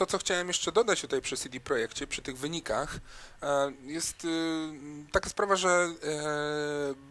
to, 0.00 0.06
co 0.06 0.18
chciałem 0.18 0.48
jeszcze 0.48 0.72
dodać 0.72 1.00
tutaj 1.00 1.20
przy 1.20 1.36
CD 1.36 1.60
Projekcie, 1.60 2.06
przy 2.06 2.22
tych 2.22 2.38
wynikach, 2.38 2.98
e, 3.42 3.72
jest 3.82 4.24
y, 4.24 4.28
taka 5.12 5.30
sprawa, 5.30 5.56
że 5.56 5.68
e, 5.68 5.90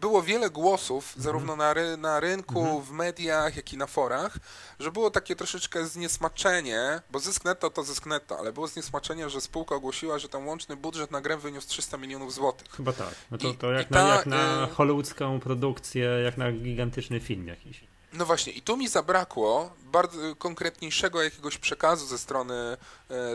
było 0.00 0.22
wiele 0.22 0.50
głosów, 0.50 1.04
mhm. 1.06 1.22
zarówno 1.22 1.56
na, 1.56 1.74
ry 1.74 1.96
na 1.96 2.20
rynku, 2.20 2.60
mhm. 2.60 2.82
w 2.82 2.90
mediach, 2.90 3.56
jak 3.56 3.72
i 3.72 3.76
na 3.76 3.86
forach, 3.86 4.38
że 4.80 4.92
było 4.92 5.10
takie 5.10 5.36
troszeczkę 5.36 5.86
zniesmaczenie, 5.86 7.02
bo 7.10 7.18
zysk 7.18 7.44
netto 7.44 7.70
to 7.70 7.82
zysk 7.82 8.06
netto, 8.06 8.38
ale 8.38 8.52
było 8.52 8.66
zniesmaczenie, 8.66 9.30
że 9.30 9.40
spółka 9.40 9.74
ogłosiła, 9.74 10.18
że 10.18 10.28
ten 10.28 10.46
łączny 10.46 10.76
budżet 10.76 11.10
na 11.10 11.20
grę 11.20 11.36
wyniósł 11.36 11.68
300 11.68 11.96
milionów 11.96 12.34
złotych. 12.34 12.68
Chyba 12.70 12.92
tak. 12.92 13.14
No 13.30 13.38
to, 13.38 13.54
to 13.54 13.72
jak, 13.72 13.90
I, 13.90 13.94
na, 13.94 14.00
ta, 14.00 14.14
jak 14.16 14.26
na 14.26 14.64
y, 14.64 14.74
hollywoodzką 14.74 15.40
produkcję, 15.40 16.04
jak 16.04 16.36
na 16.36 16.52
gigantyczny 16.52 17.20
film 17.20 17.46
jakiś. 17.46 17.89
No 18.12 18.26
właśnie, 18.26 18.52
i 18.52 18.62
tu 18.62 18.76
mi 18.76 18.88
zabrakło 18.88 19.70
bardzo 19.82 20.36
konkretniejszego 20.36 21.22
jakiegoś 21.22 21.58
przekazu 21.58 22.06
ze 22.06 22.18
strony 22.18 22.54
e, 22.54 22.76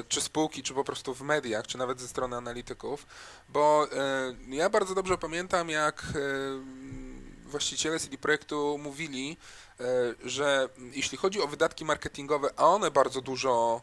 czy 0.08 0.22
spółki, 0.22 0.63
czy 0.63 0.74
po 0.74 0.84
prostu 0.84 1.13
w 1.13 1.22
mediach, 1.22 1.67
czy 1.67 1.77
nawet 1.77 2.00
ze 2.00 2.08
strony 2.08 2.36
analityków, 2.36 3.05
bo 3.50 3.88
e, 3.91 4.55
ja 4.55 4.70
bardzo 4.70 4.96
dobrze 4.96 5.17
pamiętam, 5.17 5.70
jak 5.70 6.03
e, 6.03 6.10
właściciele 7.46 8.00
CD 8.00 8.17
Projektu 8.17 8.77
mówili, 8.77 9.38
że 10.24 10.70
jeśli 10.91 11.17
chodzi 11.17 11.41
o 11.41 11.48
wydatki 11.48 11.86
marketingowe, 11.86 12.50
a 12.58 12.65
one 12.65 12.91
bardzo 12.91 13.22
dużo 13.22 13.82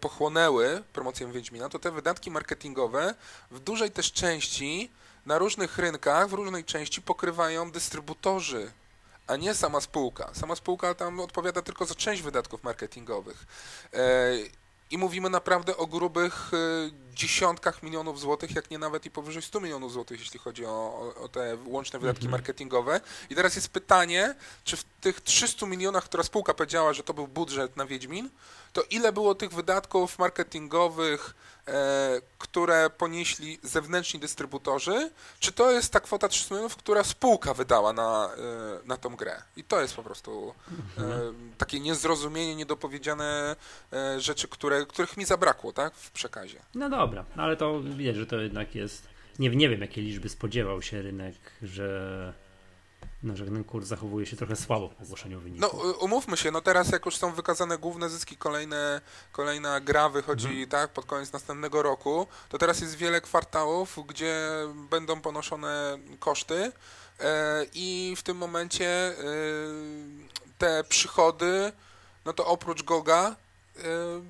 pochłonęły 0.00 0.82
promocję 0.92 1.32
Wiedźmina, 1.32 1.68
to 1.68 1.78
te 1.78 1.90
wydatki 1.90 2.30
marketingowe 2.30 3.14
w 3.50 3.60
dużej 3.60 3.90
też 3.90 4.12
części 4.12 4.90
na 5.26 5.38
różnych 5.38 5.78
rynkach, 5.78 6.28
w 6.28 6.32
różnej 6.32 6.64
części 6.64 7.02
pokrywają 7.02 7.70
dystrybutorzy 7.70 8.72
a 9.26 9.36
nie 9.36 9.54
sama 9.54 9.80
spółka. 9.80 10.30
Sama 10.34 10.56
spółka 10.56 10.94
tam 10.94 11.20
odpowiada 11.20 11.62
tylko 11.62 11.84
za 11.84 11.94
część 11.94 12.22
wydatków 12.22 12.64
marketingowych. 12.64 13.46
E, 13.92 14.32
I 14.90 14.98
mówimy 14.98 15.30
naprawdę 15.30 15.76
o 15.76 15.86
grubych 15.86 16.50
e, 16.54 16.56
dziesiątkach 17.14 17.82
milionów 17.82 18.20
złotych, 18.20 18.54
jak 18.54 18.70
nie 18.70 18.78
nawet 18.78 19.06
i 19.06 19.10
powyżej 19.10 19.42
100 19.42 19.60
milionów 19.60 19.92
złotych, 19.92 20.20
jeśli 20.20 20.38
chodzi 20.38 20.66
o, 20.66 21.14
o 21.20 21.28
te 21.28 21.58
łączne 21.66 21.98
wydatki 21.98 22.24
mhm. 22.24 22.40
marketingowe. 22.40 23.00
I 23.30 23.34
teraz 23.34 23.56
jest 23.56 23.68
pytanie, 23.68 24.34
czy 24.64 24.76
w 24.76 24.84
tych 25.00 25.20
300 25.20 25.66
milionach, 25.66 26.04
która 26.04 26.22
spółka 26.22 26.54
powiedziała, 26.54 26.92
że 26.92 27.02
to 27.02 27.14
był 27.14 27.28
budżet 27.28 27.76
na 27.76 27.86
Wiedźmin, 27.86 28.30
to 28.72 28.82
ile 28.90 29.12
było 29.12 29.34
tych 29.34 29.52
wydatków 29.52 30.18
marketingowych, 30.18 31.34
które 32.38 32.90
ponieśli 32.90 33.58
zewnętrzni 33.62 34.20
dystrybutorzy, 34.20 35.10
czy 35.40 35.52
to 35.52 35.72
jest 35.72 35.92
ta 35.92 36.00
kwota 36.00 36.28
300 36.28 36.54
milionów, 36.54 36.76
która 36.76 37.04
spółka 37.04 37.54
wydała 37.54 37.92
na, 37.92 38.30
e, 38.36 38.86
na 38.86 38.96
tą 38.96 39.16
grę. 39.16 39.42
I 39.56 39.64
to 39.64 39.80
jest 39.80 39.96
po 39.96 40.02
prostu 40.02 40.54
e, 40.98 41.02
mhm. 41.02 41.52
takie 41.58 41.80
niezrozumienie, 41.80 42.54
niedopowiedziane 42.54 43.56
e, 43.92 44.20
rzeczy, 44.20 44.48
które, 44.48 44.86
których 44.86 45.16
mi 45.16 45.24
zabrakło 45.24 45.72
tak, 45.72 45.94
w 45.94 46.10
przekazie. 46.10 46.58
No 46.74 46.90
dobra, 46.90 47.24
ale 47.36 47.56
to 47.56 47.80
widać, 47.80 48.16
że 48.16 48.26
to 48.26 48.40
jednak 48.40 48.74
jest... 48.74 49.08
Nie, 49.38 49.50
nie 49.50 49.68
wiem, 49.68 49.80
jakie 49.80 50.02
liczby 50.02 50.28
spodziewał 50.28 50.82
się 50.82 51.02
rynek, 51.02 51.36
że 51.62 52.32
no, 53.22 53.36
że 53.36 53.44
ten 53.44 53.64
kurs 53.64 53.86
zachowuje 53.86 54.26
się 54.26 54.36
trochę 54.36 54.56
słabo 54.56 54.88
w 54.88 55.02
ogłoszeniu 55.02 55.40
wyniku. 55.40 55.60
No 55.60 55.68
umówmy 56.00 56.36
się, 56.36 56.50
no 56.50 56.60
teraz 56.60 56.90
jak 56.90 57.06
już 57.06 57.16
są 57.16 57.32
wykazane 57.32 57.78
główne 57.78 58.10
zyski, 58.10 58.36
kolejne, 58.36 59.00
kolejna 59.32 59.80
gra 59.80 60.08
wychodzi 60.08 60.48
mhm. 60.48 60.68
tak 60.68 60.90
pod 60.90 61.06
koniec 61.06 61.32
następnego 61.32 61.82
roku, 61.82 62.26
to 62.48 62.58
teraz 62.58 62.80
jest 62.80 62.96
wiele 62.96 63.20
kwartałów, 63.20 63.98
gdzie 64.06 64.48
będą 64.90 65.20
ponoszone 65.20 65.98
koszty 66.18 66.72
e, 67.20 67.66
i 67.74 68.14
w 68.16 68.22
tym 68.22 68.36
momencie 68.36 68.88
e, 68.88 69.14
te 70.58 70.84
przychody, 70.84 71.72
no 72.24 72.32
to 72.32 72.46
oprócz 72.46 72.82
Goga 72.82 73.36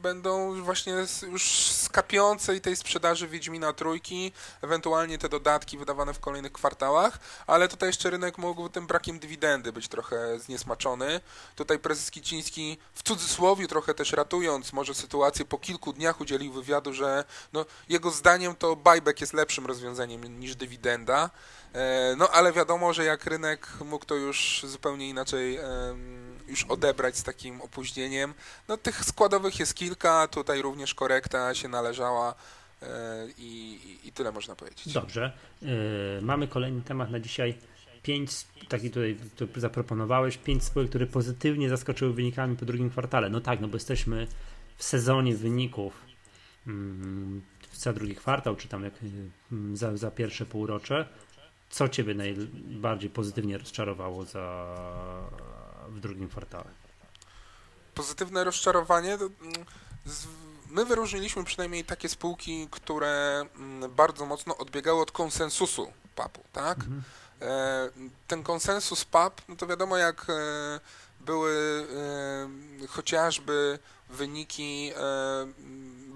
będą 0.02 0.62
właśnie 0.62 0.92
już 1.22 1.70
z 1.70 1.88
kapiącej 1.88 2.60
tej 2.60 2.76
sprzedaży 2.76 3.28
Wiedźmina 3.28 3.72
Trójki, 3.72 4.32
ewentualnie 4.62 5.18
te 5.18 5.28
dodatki 5.28 5.78
wydawane 5.78 6.14
w 6.14 6.20
kolejnych 6.20 6.52
kwartałach, 6.52 7.18
ale 7.46 7.68
tutaj 7.68 7.88
jeszcze 7.88 8.10
rynek 8.10 8.38
mógł 8.38 8.68
tym 8.68 8.86
brakiem 8.86 9.18
dywidendy 9.18 9.72
być 9.72 9.88
trochę 9.88 10.38
zniesmaczony. 10.38 11.20
Tutaj 11.56 11.78
prezes 11.78 12.10
Kiciński 12.10 12.78
w 12.94 13.02
cudzysłowie 13.02 13.68
trochę 13.68 13.94
też 13.94 14.12
ratując 14.12 14.72
może 14.72 14.94
sytuację 14.94 15.44
po 15.44 15.58
kilku 15.58 15.92
dniach 15.92 16.20
udzielił 16.20 16.52
wywiadu, 16.52 16.92
że 16.92 17.24
no, 17.52 17.64
jego 17.88 18.10
zdaniem 18.10 18.54
to 18.54 18.76
buyback 18.76 19.20
jest 19.20 19.32
lepszym 19.32 19.66
rozwiązaniem 19.66 20.40
niż 20.40 20.56
dywidenda. 20.56 21.30
E, 21.74 22.14
no 22.18 22.28
ale 22.28 22.52
wiadomo, 22.52 22.92
że 22.92 23.04
jak 23.04 23.26
rynek 23.26 23.68
mógł 23.84 24.04
to 24.04 24.14
już 24.14 24.64
zupełnie 24.66 25.08
inaczej 25.08 25.58
już 26.48 26.64
odebrać 26.64 27.16
z 27.16 27.22
takim 27.22 27.60
opóźnieniem. 27.60 28.34
No 28.68 28.76
tych 28.76 29.04
składowych 29.04 29.60
jest 29.60 29.74
kilka, 29.74 30.28
tutaj 30.28 30.62
również 30.62 30.94
korekta 30.94 31.54
się 31.54 31.68
należała 31.68 32.34
e, 32.82 32.86
i, 33.38 33.78
i 34.04 34.12
tyle 34.12 34.32
można 34.32 34.56
powiedzieć. 34.56 34.92
Dobrze. 34.92 35.32
Yy, 35.62 35.68
mamy 36.22 36.48
kolejny 36.48 36.82
temat 36.82 37.10
na 37.10 37.20
dzisiaj. 37.20 37.54
Pięć, 38.02 38.30
taki 38.68 38.90
tutaj 38.90 39.16
zaproponowałeś, 39.56 40.38
pięć 40.38 40.64
spółek, 40.64 40.88
które 40.88 41.06
pozytywnie 41.06 41.68
zaskoczyły 41.68 42.12
wynikami 42.12 42.56
po 42.56 42.64
drugim 42.64 42.90
kwartale. 42.90 43.28
No 43.30 43.40
tak, 43.40 43.60
no 43.60 43.68
bo 43.68 43.76
jesteśmy 43.76 44.26
w 44.76 44.84
sezonie 44.84 45.34
wyników 45.34 45.92
mm, 46.66 47.42
za 47.72 47.92
drugi 47.92 48.14
kwartał, 48.14 48.56
czy 48.56 48.68
tam 48.68 48.84
jak 48.84 48.94
mm, 49.52 49.76
za, 49.76 49.96
za 49.96 50.10
pierwsze 50.10 50.46
półrocze. 50.46 51.08
Co 51.72 51.88
Ciebie 51.88 52.14
najbardziej 52.14 53.10
pozytywnie 53.10 53.58
rozczarowało 53.58 54.24
za 54.24 54.66
w 55.88 56.00
drugim 56.00 56.28
kwartale. 56.28 56.64
Pozytywne 57.94 58.44
rozczarowanie. 58.44 59.14
Mm, 59.14 59.30
my 60.70 60.84
wyróżniliśmy 60.84 61.44
przynajmniej 61.44 61.84
takie 61.84 62.08
spółki, 62.08 62.68
które 62.70 63.44
mm, 63.56 63.94
bardzo 63.94 64.26
mocno 64.26 64.56
odbiegały 64.56 65.00
od 65.00 65.12
konsensusu 65.12 65.92
PAP-u, 66.14 66.40
tak? 66.52 66.78
Mhm. 66.78 67.02
E, 67.40 67.90
ten 68.28 68.42
konsensus 68.42 69.04
PAP, 69.04 69.40
no 69.48 69.56
to 69.56 69.66
wiadomo 69.66 69.96
jak 69.96 70.26
e, 70.30 70.80
były 71.20 71.86
e, 72.82 72.86
chociażby 72.86 73.78
wyniki 74.10 74.92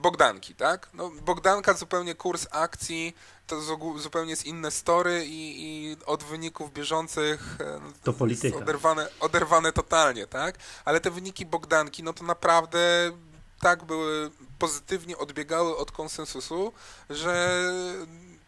Bogdanki, 0.07 0.55
tak? 0.55 0.89
No, 0.95 1.11
Bogdanka 1.11 1.75
zupełnie 1.75 2.15
kurs 2.15 2.47
akcji 2.51 3.17
to 3.47 3.61
zupełnie 3.99 4.31
jest 4.31 4.47
inne 4.47 4.71
story 4.71 5.27
i, 5.27 5.65
i 5.65 5.97
od 6.07 6.25
wyników 6.25 6.73
bieżących 6.73 7.57
e, 7.61 7.81
to 8.03 8.13
polityka. 8.13 8.59
Oderwane, 8.59 9.09
oderwane 9.21 9.73
totalnie, 9.73 10.27
tak? 10.27 10.55
Ale 10.85 11.01
te 11.01 11.11
wyniki 11.11 11.47
Bogdanki, 11.47 12.03
no 12.03 12.13
to 12.13 12.25
naprawdę 12.25 13.13
tak 13.61 13.85
były, 13.85 14.31
pozytywnie 14.59 15.19
odbiegały 15.19 15.77
od 15.77 15.93
konsensusu, 15.93 16.73
że 17.11 17.63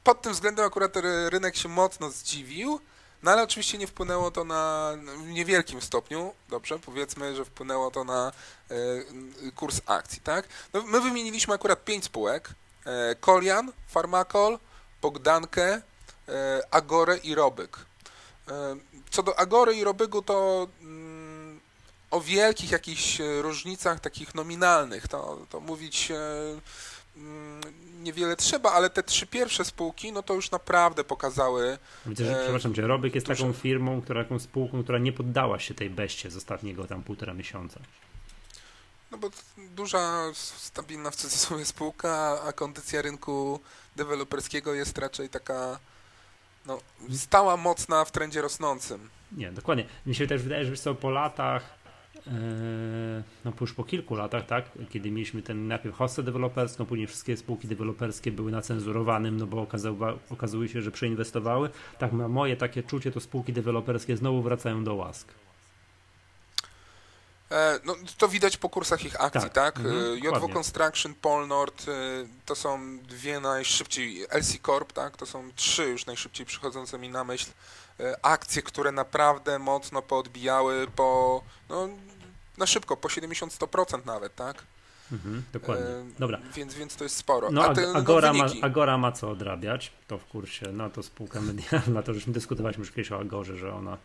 pod 0.05 0.23
tym 0.23 0.33
względem 0.33 0.67
akurat 0.67 0.93
rynek 1.29 1.57
się 1.57 1.69
mocno 1.69 2.11
zdziwił, 2.11 2.81
no 3.23 3.31
ale 3.31 3.43
oczywiście 3.43 3.79
nie 3.79 3.87
wpłynęło 3.87 4.31
to 4.31 4.45
na 4.45 4.93
w 5.17 5.29
niewielkim 5.29 5.83
stopniu, 5.83 6.33
dobrze, 6.49 6.79
powiedzmy, 6.79 7.37
że 7.37 7.45
wpłynęło 7.45 7.91
to 7.91 8.05
na 8.05 8.33
e, 8.71 8.75
kurs 9.53 9.81
akcji, 9.87 10.21
tak? 10.21 10.49
No, 10.73 10.83
my 10.83 11.01
wymieniliśmy 11.01 11.55
akurat 11.55 11.85
pięć 11.85 12.05
spółek, 12.05 12.51
e, 12.85 13.15
Kolian, 13.15 13.73
Farmakol, 13.89 14.59
Bogdankę, 15.03 15.83
e, 16.29 16.63
Agorę 16.71 17.17
i 17.17 17.35
Robyk. 17.35 17.79
Co 19.11 19.23
do 19.23 19.39
Agory 19.39 19.75
i 19.75 19.85
Robygu, 19.85 20.23
to 20.23 20.69
mm, 20.81 21.61
o 22.11 22.21
wielkich 22.21 22.71
jakichś 22.71 23.19
różnicach 23.41 24.01
takich 24.01 24.35
nominalnych, 24.35 25.09
to, 25.09 25.47
to 25.51 25.61
mówić 25.61 26.13
mm, 27.17 27.61
niewiele 28.09 28.37
trzeba, 28.37 28.73
ale 28.73 28.91
te 28.91 29.03
trzy 29.03 29.27
pierwsze 29.27 29.65
spółki, 29.65 30.13
no 30.13 30.23
to 30.23 30.35
już 30.35 30.51
naprawdę 30.51 31.05
pokazały. 31.05 31.79
Widzę, 32.07 32.25
że, 32.25 32.41
e, 32.41 32.43
przepraszam 32.43 32.75
cię, 32.75 32.83
Robyk 32.83 33.15
jest 33.15 33.27
taką 33.27 33.53
firmą, 33.53 34.03
która, 34.03 34.23
taką 34.23 34.39
spółką, 34.39 34.83
która 34.83 34.99
nie 34.99 35.13
poddała 35.13 35.59
się 35.59 35.75
tej 35.75 35.91
beście 35.91 36.31
z 36.31 36.37
ostatniego 36.37 36.87
tam 36.87 37.03
półtora 37.03 37.35
miesiąca. 37.35 37.81
No 39.11 39.19
bo 39.19 39.31
duża, 39.57 40.31
stabilna 40.35 41.11
w 41.11 41.17
cudzysłowie 41.17 41.65
spółka, 41.65 42.43
a 42.47 42.53
kondycja 42.53 43.03
rynku 43.03 43.61
deweloperskiego 43.97 44.75
jest 44.75 44.99
raczej 44.99 45.29
taka 45.29 45.79
no, 46.67 46.79
stała 47.13 47.57
mocna 47.57 48.05
w 48.05 48.13
trendzie 48.13 48.43
rosnącym. 48.43 49.11
Nie, 49.33 49.53
dokładnie. 49.53 49.87
Mi 50.07 50.15
się 50.15 50.27
też 50.27 50.43
wydaje, 50.43 50.65
że 50.65 50.95
po 50.95 51.11
latach, 51.11 51.78
no 53.45 53.53
już 53.61 53.75
po 53.75 53.85
kilku 53.85 54.15
latach, 54.15 54.47
tak, 54.47 54.71
kiedy 54.91 55.11
mieliśmy 55.11 55.43
ten 55.43 55.69
najpierw 55.69 55.97
hostę 55.97 56.23
deweloperską, 56.23 56.87
później 56.87 57.07
wszystkie 57.07 57.37
spółki 57.37 57.69
deweloperskie 57.69 58.33
były 58.33 58.51
na 58.51 58.63
cenzurowanym, 58.63 59.37
no 59.37 59.47
bo 59.47 59.67
okazuje 60.31 60.69
się, 60.69 60.83
że 60.83 60.91
przeinwestowały. 60.91 61.71
Tak, 61.99 62.13
moje 62.13 62.57
takie 62.57 62.83
czucie, 62.83 63.11
to 63.11 63.21
spółki 63.21 63.53
deweloperskie 63.53 64.17
znowu 64.17 64.43
wracają 64.43 64.85
do 64.85 64.95
łask. 64.95 65.35
E, 67.51 67.81
no, 67.85 67.95
to 68.19 68.29
widać 68.29 68.57
po 68.57 68.69
kursach 68.69 69.05
ich 69.05 69.21
akcji, 69.21 69.51
tak? 69.51 69.75
tak? 69.75 69.77
Mhm, 69.77 70.19
JW 70.19 70.49
Construction, 70.49 71.15
Polnord 71.15 71.87
to 72.47 72.55
są 72.55 72.99
dwie 72.99 73.41
najszybciej, 73.41 74.27
LC 74.31 74.59
Corp, 74.67 74.93
tak? 74.93 75.17
To 75.17 75.27
są 75.27 75.51
trzy 75.57 75.89
już 75.89 76.07
najszybciej 76.07 76.47
przychodzące 76.47 76.99
mi 76.99 77.09
na 77.09 77.25
myśl 77.25 77.51
akcje, 78.23 78.63
które 78.63 78.93
naprawdę 78.93 79.59
mocno 79.59 80.03
poodbijały 80.03 80.87
po, 80.97 81.43
no, 81.69 81.89
na 82.59 82.67
szybko, 82.67 82.97
po 82.97 83.09
70-100% 83.09 84.07
nawet, 84.07 84.35
tak? 84.35 84.65
Mhm, 85.13 85.43
dokładnie. 85.53 85.87
Dobra. 86.19 86.39
Więc, 86.55 86.75
więc 86.75 86.97
to 86.97 87.05
jest 87.05 87.17
sporo. 87.17 87.51
No, 87.51 87.65
A 87.65 87.75
te, 87.75 87.93
Agora, 87.95 88.33
no, 88.33 88.39
ma, 88.39 88.47
Agora 88.63 88.99
ma 88.99 89.13
co 89.13 89.31
odrabiać, 89.31 89.93
to 90.07 90.19
w 90.19 90.25
kursie, 90.25 90.73
no 90.73 90.91
to 90.91 91.03
spółka 91.03 91.41
medialna, 91.53 92.03
to 92.03 92.15
żeśmy 92.15 92.33
dyskutowaliśmy 92.33 92.83
już 92.83 92.91
kiedyś 92.91 93.13
o 93.13 93.21
Agorze, 93.21 93.57
że 93.57 93.75
ona 93.75 93.99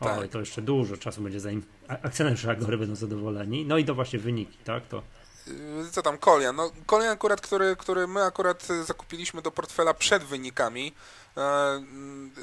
tak. 0.00 0.18
Oj, 0.18 0.28
to 0.28 0.40
jeszcze 0.40 0.62
dużo 0.62 0.96
czasu 0.96 1.22
będzie 1.22 1.40
zanim 1.40 1.62
akcjonariusze 2.02 2.50
Agory 2.50 2.78
będą 2.78 2.96
zadowoleni. 2.96 3.66
No 3.66 3.78
i 3.78 3.84
to 3.84 3.94
właśnie 3.94 4.18
wyniki, 4.18 4.58
tak? 4.64 4.86
To... 4.88 5.02
Yy, 5.46 5.90
co 5.90 6.02
tam, 6.02 6.18
Kolian? 6.18 6.56
No, 6.56 6.70
Kolian 6.86 7.12
akurat, 7.12 7.40
który, 7.40 7.76
który 7.76 8.06
my 8.06 8.22
akurat 8.22 8.68
zakupiliśmy 8.84 9.42
do 9.42 9.50
portfela 9.50 9.94
przed 9.94 10.24
wynikami, 10.24 10.92
e, 11.36 11.82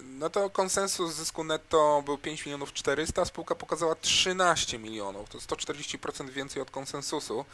no 0.03 0.29
to 0.29 0.49
konsensus 0.49 1.13
zysku 1.13 1.43
netto 1.43 2.03
był 2.05 2.17
5 2.17 2.45
milionów 2.45 2.73
400, 2.73 3.25
spółka 3.25 3.55
pokazała 3.55 3.95
13 3.95 4.79
milionów, 4.79 5.29
to 5.29 5.37
140% 5.37 6.29
więcej 6.29 6.61
od 6.61 6.71
konsensusu. 6.71 7.45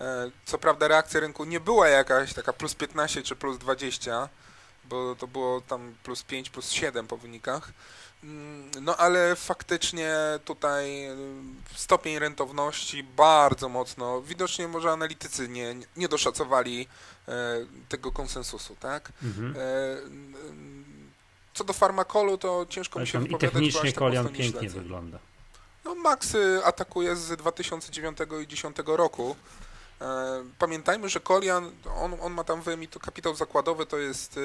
E, 0.00 0.30
co 0.44 0.58
prawda 0.58 0.88
reakcja 0.88 1.20
rynku 1.20 1.44
nie 1.44 1.60
była 1.60 1.88
jakaś 1.88 2.34
taka 2.34 2.52
plus 2.52 2.74
15 2.74 3.22
czy 3.22 3.36
plus 3.36 3.58
20, 3.58 4.28
bo 4.84 5.16
to 5.18 5.26
było 5.26 5.60
tam 5.60 5.94
plus 6.02 6.22
5, 6.22 6.50
plus 6.50 6.70
7 6.70 7.06
po 7.06 7.16
wynikach. 7.16 7.72
Mm, 8.24 8.70
no 8.80 8.96
ale 8.96 9.36
faktycznie 9.36 10.14
tutaj 10.44 11.08
y, 11.08 11.16
stopień 11.74 12.18
rentowności 12.18 13.04
bardzo 13.16 13.68
mocno, 13.68 14.22
widocznie 14.22 14.68
może 14.68 14.90
analitycy 14.90 15.48
nie, 15.48 15.74
nie 15.96 16.08
doszacowali 16.08 16.86
e, 17.28 17.32
tego 17.88 18.12
konsensusu, 18.12 18.76
tak? 18.80 19.12
Mhm. 19.22 19.54
E, 19.56 19.60
co 21.54 21.64
do 21.64 21.72
farmakolu, 21.72 22.38
to 22.38 22.66
ciężko 22.68 23.00
mi 23.00 23.06
się 23.06 23.18
wypowiadać. 23.18 23.52
I 23.52 23.52
technicznie 23.52 23.92
Kolian 23.92 24.28
pięknie 24.28 24.68
wygląda. 24.68 25.18
No 25.84 25.94
Max 25.94 26.36
atakuje 26.64 27.16
z 27.16 27.36
2009 27.36 28.18
i 28.20 28.26
2010 28.26 28.76
roku. 28.86 29.36
E, 30.00 30.44
pamiętajmy, 30.58 31.08
że 31.08 31.20
Kolian, 31.20 31.72
on, 31.96 32.16
on 32.20 32.32
ma 32.32 32.44
tam 32.44 32.62
wyemito 32.62 33.00
kapitał 33.00 33.34
zakładowy, 33.34 33.86
to 33.86 33.98
jest 33.98 34.36
e, 34.36 34.40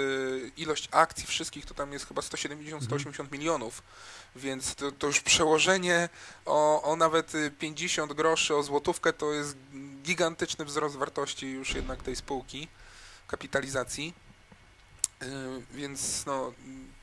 ilość 0.58 0.90
akcji 0.92 1.28
wszystkich, 1.28 1.66
to 1.66 1.74
tam 1.74 1.94
jest 1.94 2.08
chyba 2.08 2.22
170-180 2.22 3.08
mhm. 3.08 3.30
milionów, 3.32 3.84
więc 4.36 4.76
to, 4.76 4.92
to, 4.92 5.08
już 5.08 5.22
przełożenie 5.22 6.10
o, 6.46 6.82
o 6.82 6.96
nawet 6.96 7.34
50 7.60 8.14
groszy 8.14 8.56
o 8.56 8.64
złotówkę 8.64 9.14
to 9.14 9.34
jest 9.34 9.58
gigantyczny 10.04 10.66
wzrost 10.66 10.96
wartości 10.96 11.48
już 11.48 11.76
jednak 11.76 12.04
tej 12.04 12.16
spółki, 12.16 12.68
kapitalizacji. 13.28 14.29
Więc 15.74 16.26
no, 16.26 16.54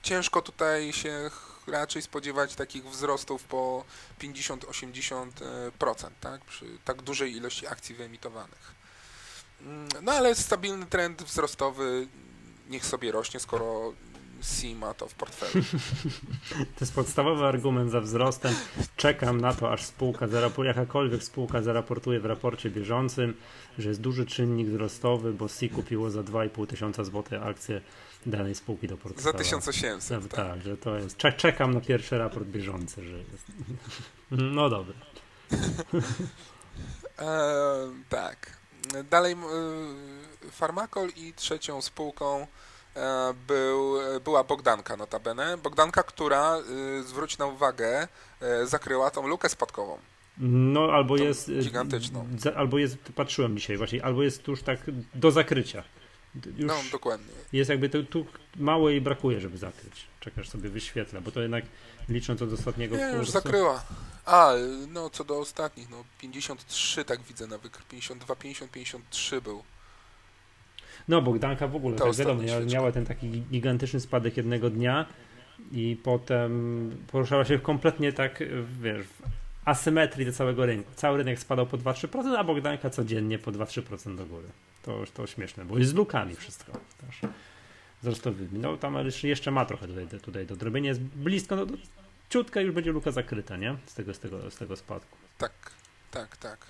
ciężko 0.03 0.43
tutaj 0.43 0.93
się 0.93 1.31
raczej 1.67 2.03
spodziewać 2.03 2.55
takich 2.55 2.85
wzrostów 2.85 3.45
po 3.45 3.85
50-80%, 4.21 5.31
tak? 6.21 6.45
przy 6.45 6.79
tak 6.85 7.03
dużej 7.03 7.37
ilości 7.37 7.67
akcji 7.67 7.95
wyemitowanych. 7.95 8.75
No 10.03 10.13
ale 10.13 10.35
stabilny 10.35 10.87
trend 10.87 11.23
wzrostowy 11.23 12.09
niech 12.69 12.87
sobie 12.87 13.13
rośnie, 13.13 13.41
skoro 13.41 13.93
C 14.41 14.75
ma 14.75 14.95
to 14.95 15.09
w 15.09 15.15
portfelu. 15.15 15.65
To 16.51 16.81
jest 16.81 16.95
podstawowy 16.95 17.45
argument 17.45 17.91
za 17.91 18.01
wzrostem. 18.01 18.55
Czekam 18.97 19.41
na 19.41 19.55
to, 19.55 19.73
aż 19.73 19.85
spółka, 19.85 20.27
jakakolwiek 20.65 21.23
spółka 21.23 21.63
zaraportuje 21.63 22.21
w 22.21 22.25
raporcie 22.25 22.71
bieżącym, 22.71 23.35
że 23.79 23.89
jest 23.89 24.01
duży 24.01 24.27
czynnik 24.27 24.69
wzrostowy, 24.69 25.33
bo 25.33 25.49
C 25.49 25.69
kupiło 25.69 26.11
za 26.11 26.21
2,5 26.21 26.67
tysiąca 26.67 27.05
złotych 27.05 27.43
akcje 27.43 27.81
danej 28.27 28.55
spółki 28.55 28.89
do 28.89 28.97
portfela. 28.97 29.33
Za 29.33 29.39
1800. 29.39 30.23
No, 30.23 30.29
tak. 30.29 30.37
tak, 30.37 30.63
że 30.63 30.77
to 30.77 30.97
jest. 30.97 31.17
Czekam 31.37 31.75
na 31.75 31.81
pierwszy 31.81 32.19
raport 32.19 32.47
bieżący, 32.47 33.05
że 33.05 33.19
jest. 33.19 33.47
No 34.31 34.71
dobra. 34.71 34.95
e, 37.19 37.27
tak. 38.09 38.57
Dalej 39.11 39.33
e, 39.33 39.37
Farmakol 40.51 41.09
i 41.17 41.33
trzecią 41.33 41.83
spółką 41.83 42.47
e, 42.97 43.35
był, 43.47 43.95
była 44.25 44.45
Bogdanka 44.45 44.97
notabene. 44.97 45.57
Bogdanka, 45.57 46.03
która, 46.03 46.57
e, 46.57 47.03
zwróć 47.03 47.39
na 47.39 47.47
uwagę, 47.47 48.09
e, 48.41 48.67
zakryła 48.67 49.11
tą 49.11 49.27
lukę 49.27 49.49
spadkową. 49.49 49.99
No, 50.39 50.93
albo 50.93 51.17
jest. 51.17 51.51
Gigantyczną. 51.51 52.29
Albo 52.57 52.79
jest, 52.79 52.97
patrzyłem 53.15 53.57
dzisiaj 53.57 53.77
właśnie, 53.77 54.05
albo 54.05 54.23
jest 54.23 54.49
już 54.49 54.63
tak 54.63 54.79
do 55.15 55.31
zakrycia. 55.31 55.85
Już 56.57 56.69
no, 56.69 56.75
dokładnie. 56.93 57.33
Jest 57.53 57.71
jakby 57.71 57.89
tu, 57.89 58.05
tu 58.05 58.27
mało 58.57 58.91
jej 58.91 59.01
brakuje, 59.01 59.41
żeby 59.41 59.59
zakryć. 59.59 60.07
Czekasz 60.21 60.49
sobie 60.49 60.71
wyświetla, 60.71 61.21
bo 61.21 61.31
to 61.31 61.43
jednak 61.43 61.65
licząc 62.09 62.43
od 62.43 62.53
ostatniego 62.53 62.97
Nie, 62.97 63.03
już 63.03 63.31
zakryła. 63.31 63.83
A, 64.27 64.53
no 64.89 65.11
co 65.11 65.25
do 65.25 65.39
ostatnich, 65.39 65.91
no 65.91 66.05
53 66.21 67.05
tak 67.05 67.23
widzę 67.23 67.47
na 67.47 67.59
wykrył, 67.59 67.87
52, 67.91 68.37
50, 68.37 68.73
53 68.73 69.41
był. 69.41 69.63
No, 71.09 71.23
Bogdanka 71.23 71.69
w 71.69 71.77
ogóle, 71.77 71.97
tak 71.97 72.15
wiadomo, 72.15 72.43
miała 72.73 72.93
ten 72.93 73.07
taki 73.07 73.29
gigantyczny 73.29 74.01
spadek 74.01 74.37
jednego 74.37 74.71
dnia 74.71 75.07
i 75.73 75.97
potem 76.03 76.91
poruszała 77.13 77.45
się 77.45 77.59
kompletnie 77.59 78.13
tak, 78.13 78.43
wiesz, 78.83 79.07
w 79.07 79.23
asymetrii 79.65 80.27
do 80.27 80.33
całego 80.33 80.67
rynku. 80.67 80.91
Cały 80.95 81.19
rynek 81.19 81.39
spadał 81.39 81.67
po 81.67 81.79
2-3%, 81.79 82.37
a 82.37 82.45
Bogdanka 82.45 82.91
codziennie 82.91 83.39
po 83.39 83.53
2-3% 83.53 84.17
do 84.17 84.27
góry. 84.27 84.49
To, 84.87 85.05
to 85.15 85.27
śmieszne, 85.27 85.65
bo 85.65 85.79
jest 85.79 85.91
z 85.91 85.95
lukami 85.95 86.37
wszystko 86.37 86.73
też 86.73 87.31
wzrostowymi. 88.03 88.59
No 88.59 88.77
tam 88.77 88.97
jeszcze 89.23 89.51
ma 89.51 89.65
trochę 89.65 89.89
tutaj, 89.89 90.21
tutaj 90.21 90.47
do 90.47 90.57
drobienia, 90.57 90.89
jest 90.89 91.01
blisko, 91.01 91.57
no, 91.57 91.67
ciutka 92.31 92.61
już 92.61 92.75
będzie 92.75 92.93
luka 92.93 93.11
zakryta, 93.11 93.57
nie? 93.57 93.77
Z 93.87 93.95
tego, 93.95 94.15
z 94.15 94.19
tego, 94.19 94.51
z 94.51 94.57
tego 94.57 94.77
spadku. 94.77 95.17
Tak, 95.39 95.53
tak, 96.11 96.37
tak. 96.37 96.67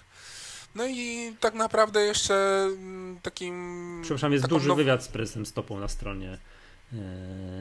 No 0.75 0.87
i 0.87 1.33
tak 1.41 1.55
naprawdę 1.55 2.01
jeszcze 2.01 2.35
mm, 2.67 3.19
takim... 3.23 4.01
Przepraszam, 4.03 4.33
jest 4.33 4.47
duży 4.47 4.69
now... 4.69 4.77
wywiad 4.77 5.05
z 5.05 5.09
prezesem 5.09 5.47
Stopą 5.47 5.81
na 5.81 5.89
stronie 5.89 6.39
e, 6.93 6.97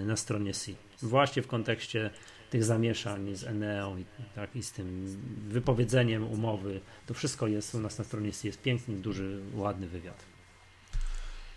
na 0.06 0.16
stronie 0.16 0.54
C. 0.54 0.72
Właśnie 1.02 1.42
w 1.42 1.48
kontekście 1.48 2.10
tych 2.50 2.64
zamieszań 2.64 3.36
z 3.36 3.44
Eneo 3.44 3.98
i, 3.98 4.06
tak, 4.36 4.56
i 4.56 4.64
z 4.64 4.72
tym 4.72 5.18
wypowiedzeniem 5.48 6.32
umowy. 6.32 6.82
To 7.06 7.14
wszystko 7.14 7.48
jest 7.48 7.76
u 7.76 7.80
nas 7.80 7.98
na 7.98 8.04
stronie 8.04 8.32
C. 8.32 8.48
Jest 8.48 8.62
piękny, 8.62 8.96
duży, 8.96 9.42
ładny 9.54 9.88
wywiad. 9.88 10.35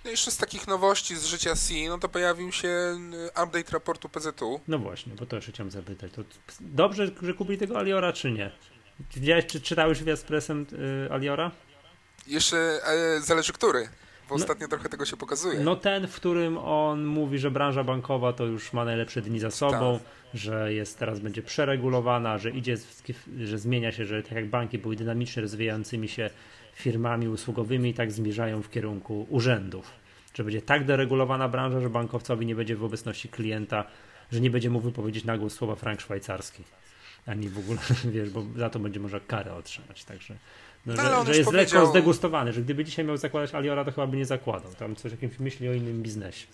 No 0.08 0.12
jeszcze 0.12 0.30
z 0.30 0.36
takich 0.36 0.66
nowości 0.66 1.16
z 1.16 1.24
życia 1.24 1.54
C, 1.54 1.74
no 1.88 1.98
to 1.98 2.08
pojawił 2.08 2.52
się 2.52 2.68
y, 2.68 3.42
update 3.42 3.72
raportu 3.72 4.08
PZU. 4.08 4.60
No 4.68 4.78
właśnie, 4.78 5.12
bo 5.14 5.26
to 5.26 5.36
jeszcze 5.36 5.52
chciałem 5.52 5.70
zapytać. 5.70 6.12
To 6.12 6.22
dobrze, 6.60 7.10
że 7.22 7.34
kupili 7.34 7.58
tego 7.58 7.78
Aliora, 7.78 8.12
czy 8.12 8.32
nie? 8.32 8.50
Widziałeś, 9.16 9.46
czy 9.46 9.60
czytałeś 9.60 9.98
z 9.98 10.22
presem 10.22 10.66
y, 11.08 11.12
Aliora? 11.12 11.50
Jeszcze 12.26 12.56
e, 12.56 13.20
zależy 13.20 13.52
który, 13.52 13.88
bo 14.28 14.34
no, 14.34 14.34
ostatnio 14.34 14.68
trochę 14.68 14.88
tego 14.88 15.04
się 15.04 15.16
pokazuje. 15.16 15.60
No 15.60 15.76
ten, 15.76 16.06
w 16.06 16.14
którym 16.14 16.58
on 16.58 17.04
mówi, 17.04 17.38
że 17.38 17.50
branża 17.50 17.84
bankowa 17.84 18.32
to 18.32 18.44
już 18.44 18.72
ma 18.72 18.84
najlepsze 18.84 19.22
dni 19.22 19.40
za 19.40 19.50
sobą, 19.50 19.98
tak. 19.98 20.08
że 20.34 20.72
jest 20.72 20.98
teraz 20.98 21.20
będzie 21.20 21.42
przeregulowana, 21.42 22.38
że 22.38 22.50
idzie, 22.50 22.76
że 23.44 23.58
zmienia 23.58 23.92
się, 23.92 24.04
że 24.04 24.22
tak 24.22 24.32
jak 24.32 24.50
banki 24.50 24.78
były 24.78 24.96
dynamicznie 24.96 25.42
rozwijającymi 25.42 26.08
się 26.08 26.30
firmami 26.78 27.28
usługowymi 27.28 27.90
i 27.90 27.94
tak 27.94 28.12
zmierzają 28.12 28.62
w 28.62 28.70
kierunku 28.70 29.26
urzędów. 29.30 29.90
Że 30.34 30.44
będzie 30.44 30.62
tak 30.62 30.84
deregulowana 30.84 31.48
branża, 31.48 31.80
że 31.80 31.90
bankowcowi 31.90 32.46
nie 32.46 32.54
będzie 32.54 32.76
w 32.76 32.84
obecności 32.84 33.28
klienta, 33.28 33.84
że 34.32 34.40
nie 34.40 34.50
będzie 34.50 34.70
mógł 34.70 34.84
wypowiedzieć 34.84 35.24
na 35.24 35.38
głos 35.38 35.54
słowa 35.54 35.74
frank 35.74 36.00
szwajcarski. 36.00 36.64
Ani 37.26 37.48
w 37.48 37.58
ogóle, 37.58 37.78
wiesz, 38.14 38.30
bo 38.30 38.44
za 38.56 38.70
to 38.70 38.78
będzie 38.78 39.00
może 39.00 39.20
karę 39.20 39.54
otrzymać. 39.54 40.04
Także, 40.04 40.36
no, 40.86 40.94
no, 40.94 41.02
że, 41.02 41.32
że 41.32 41.38
jest 41.38 41.50
powiedział... 41.50 41.80
lekko 41.80 41.90
zdegustowany, 41.90 42.52
że 42.52 42.62
gdyby 42.62 42.84
dzisiaj 42.84 43.04
miał 43.04 43.16
zakładać 43.16 43.54
Aliora, 43.54 43.84
to 43.84 43.92
chyba 43.92 44.06
by 44.06 44.16
nie 44.16 44.26
zakładał. 44.26 44.74
Tam 44.74 44.96
coś 44.96 45.12
jakimś 45.12 45.38
myśli 45.38 45.68
o 45.68 45.72
innym 45.72 46.02
biznesie. 46.02 46.46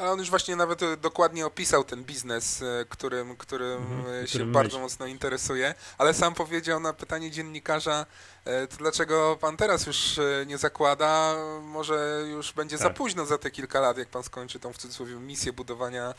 Ale 0.00 0.10
on 0.10 0.18
już 0.18 0.30
właśnie 0.30 0.56
nawet 0.56 0.82
e, 0.82 0.96
dokładnie 0.96 1.46
opisał 1.46 1.84
ten 1.84 2.04
biznes, 2.04 2.62
e, 2.62 2.84
którym, 2.88 3.36
którym 3.36 3.82
mhm, 3.82 4.26
się 4.26 4.28
którym 4.28 4.52
bardzo 4.52 4.78
myśl. 4.78 4.82
mocno 4.82 5.06
interesuje, 5.06 5.74
ale 5.98 6.14
sam 6.14 6.34
powiedział 6.34 6.80
na 6.80 6.92
pytanie 6.92 7.30
dziennikarza, 7.30 8.06
e, 8.44 8.66
to 8.66 8.76
dlaczego 8.76 9.38
pan 9.40 9.56
teraz 9.56 9.86
już 9.86 10.20
nie 10.46 10.58
zakłada, 10.58 11.36
może 11.62 12.24
już 12.30 12.52
będzie 12.52 12.78
tak. 12.78 12.82
za 12.82 12.90
późno 12.90 13.26
za 13.26 13.38
te 13.38 13.50
kilka 13.50 13.80
lat, 13.80 13.98
jak 13.98 14.08
pan 14.08 14.22
skończy 14.22 14.60
tą 14.60 14.72
w 14.72 14.78
cudzysłowie 14.78 15.14
misję 15.14 15.52
budowania 15.52 16.08
e, 16.08 16.14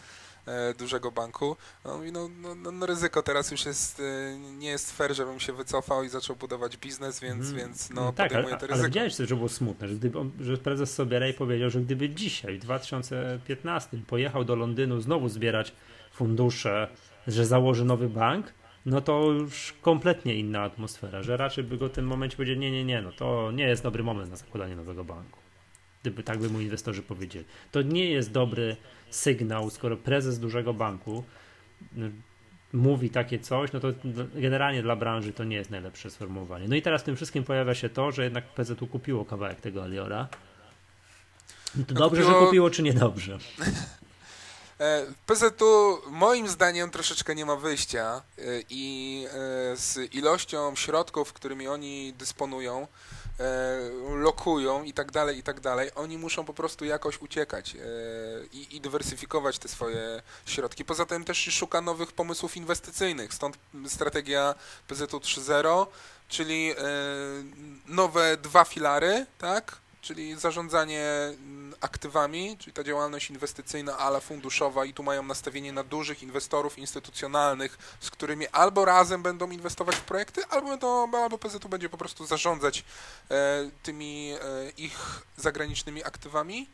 dużego 0.77 1.11
banku. 1.11 1.55
No, 1.85 1.97
mówi, 1.97 2.11
no, 2.11 2.29
no, 2.41 2.55
no, 2.55 2.71
no 2.71 2.85
ryzyko 2.85 3.23
teraz 3.23 3.51
już 3.51 3.65
jest, 3.65 3.99
e, 3.99 4.39
nie 4.39 4.69
jest 4.69 4.97
fair, 4.97 5.15
żebym 5.15 5.39
się 5.39 5.53
wycofał 5.53 6.03
i 6.03 6.09
zaczął 6.09 6.35
budować 6.35 6.77
biznes, 6.77 7.19
więc, 7.19 7.45
mm. 7.45 7.57
więc 7.57 7.89
no, 7.89 8.01
no 8.01 8.13
tak, 8.13 8.29
podejmuję 8.29 8.55
to 8.55 8.67
ryzyko. 8.67 8.73
Ale 8.73 8.83
widziałeś, 8.83 9.15
że 9.15 9.35
było 9.35 9.49
smutne, 9.49 9.87
że, 9.87 9.95
gdyby 9.95 10.19
że 10.39 10.57
prezes 10.57 10.93
Sobierej 10.93 11.33
powiedział, 11.33 11.69
że 11.69 11.81
gdyby 11.81 12.09
dzisiaj, 12.09 12.57
w 12.57 12.61
2015 12.61 13.97
pojechał 14.07 14.43
do 14.43 14.55
Londynu 14.55 15.01
znowu 15.01 15.29
zbierać 15.29 15.73
fundusze, 16.13 16.87
że 17.27 17.45
założy 17.45 17.85
nowy 17.85 18.09
bank, 18.09 18.53
no 18.85 19.01
to 19.01 19.23
już 19.23 19.73
kompletnie 19.81 20.35
inna 20.35 20.61
atmosfera, 20.63 21.23
że 21.23 21.37
raczej 21.37 21.63
by 21.63 21.77
go 21.77 21.87
w 21.87 21.91
tym 21.91 22.05
momencie 22.05 22.37
powiedzieli, 22.37 22.59
nie, 22.59 22.71
nie, 22.71 22.85
nie, 22.85 23.01
no 23.01 23.11
to 23.11 23.51
nie 23.51 23.63
jest 23.63 23.83
dobry 23.83 24.03
moment 24.03 24.29
na 24.29 24.35
zakładanie 24.35 24.75
nowego 24.75 25.03
banku. 25.03 25.39
Gdyby 26.01 26.23
tak 26.23 26.39
by 26.39 26.49
mu 26.49 26.59
inwestorzy 26.59 27.01
powiedzieli. 27.01 27.45
To 27.71 27.81
nie 27.81 28.09
jest 28.09 28.31
dobry 28.31 28.77
sygnał, 29.11 29.69
skoro 29.69 29.97
prezes 29.97 30.39
dużego 30.39 30.73
banku 30.73 31.23
no, 31.93 32.07
mówi 32.73 33.09
takie 33.09 33.39
coś, 33.39 33.71
no 33.71 33.79
to 33.79 33.87
generalnie 34.35 34.81
dla 34.81 34.95
branży 34.95 35.33
to 35.33 35.43
nie 35.43 35.55
jest 35.55 35.69
najlepsze 35.69 36.09
sformułowanie. 36.11 36.67
No 36.67 36.75
i 36.75 36.81
teraz 36.81 37.01
w 37.01 37.05
tym 37.05 37.15
wszystkim 37.15 37.43
pojawia 37.43 37.75
się 37.75 37.89
to, 37.89 38.11
że 38.11 38.23
jednak 38.23 38.45
PZU 38.45 38.87
kupiło 38.87 39.25
kawałek 39.25 39.61
tego 39.61 39.83
Aliora. 39.83 40.27
No 41.75 41.83
dobrze, 41.87 42.21
kupiło... 42.21 42.39
że 42.39 42.45
kupiło, 42.45 42.69
czy 42.69 42.83
niedobrze? 42.83 43.37
E, 44.81 45.05
PZU 45.25 46.01
moim 46.11 46.47
zdaniem 46.47 46.89
troszeczkę 46.89 47.35
nie 47.35 47.45
ma 47.45 47.55
wyjścia 47.55 48.21
e, 48.37 48.41
i 48.69 49.25
e, 49.27 49.31
z 49.77 50.13
ilością 50.13 50.75
środków, 50.75 51.33
którymi 51.33 51.67
oni 51.67 52.13
dysponują, 52.13 52.87
lokują 54.15 54.83
i 54.83 54.93
tak 54.93 55.11
dalej, 55.11 55.37
i 55.37 55.43
tak 55.43 55.59
dalej, 55.59 55.89
oni 55.95 56.17
muszą 56.17 56.45
po 56.45 56.53
prostu 56.53 56.85
jakoś 56.85 57.21
uciekać 57.21 57.75
i, 58.51 58.75
i 58.75 58.81
dywersyfikować 58.81 59.59
te 59.59 59.67
swoje 59.67 60.21
środki. 60.45 60.85
Poza 60.85 61.05
tym 61.05 61.23
też 61.23 61.37
szuka 61.37 61.81
nowych 61.81 62.11
pomysłów 62.11 62.57
inwestycyjnych, 62.57 63.33
stąd 63.33 63.57
strategia 63.87 64.55
PZU 64.87 65.05
3.0, 65.05 65.87
czyli 66.27 66.73
nowe 67.87 68.37
dwa 68.37 68.65
filary, 68.65 69.25
tak? 69.37 69.77
Czyli 70.01 70.35
zarządzanie 70.35 71.03
mm, 71.03 71.75
aktywami, 71.81 72.57
czyli 72.57 72.73
ta 72.73 72.83
działalność 72.83 73.29
inwestycyjna, 73.29 73.97
ale 73.97 74.21
funduszowa 74.21 74.85
i 74.85 74.93
tu 74.93 75.03
mają 75.03 75.23
nastawienie 75.23 75.71
na 75.71 75.83
dużych 75.83 76.23
inwestorów 76.23 76.77
instytucjonalnych, 76.77 77.97
z 77.99 78.11
którymi 78.11 78.47
albo 78.47 78.85
razem 78.85 79.23
będą 79.23 79.51
inwestować 79.51 79.95
w 79.95 80.01
projekty, 80.01 80.45
albo, 80.45 80.67
będą, 80.67 81.17
albo 81.17 81.37
PZU 81.37 81.69
będzie 81.69 81.89
po 81.89 81.97
prostu 81.97 82.25
zarządzać 82.25 82.83
e, 83.31 83.69
tymi 83.83 84.33
e, 84.41 84.69
ich 84.77 85.21
zagranicznymi 85.37 86.03
aktywami. 86.03 86.67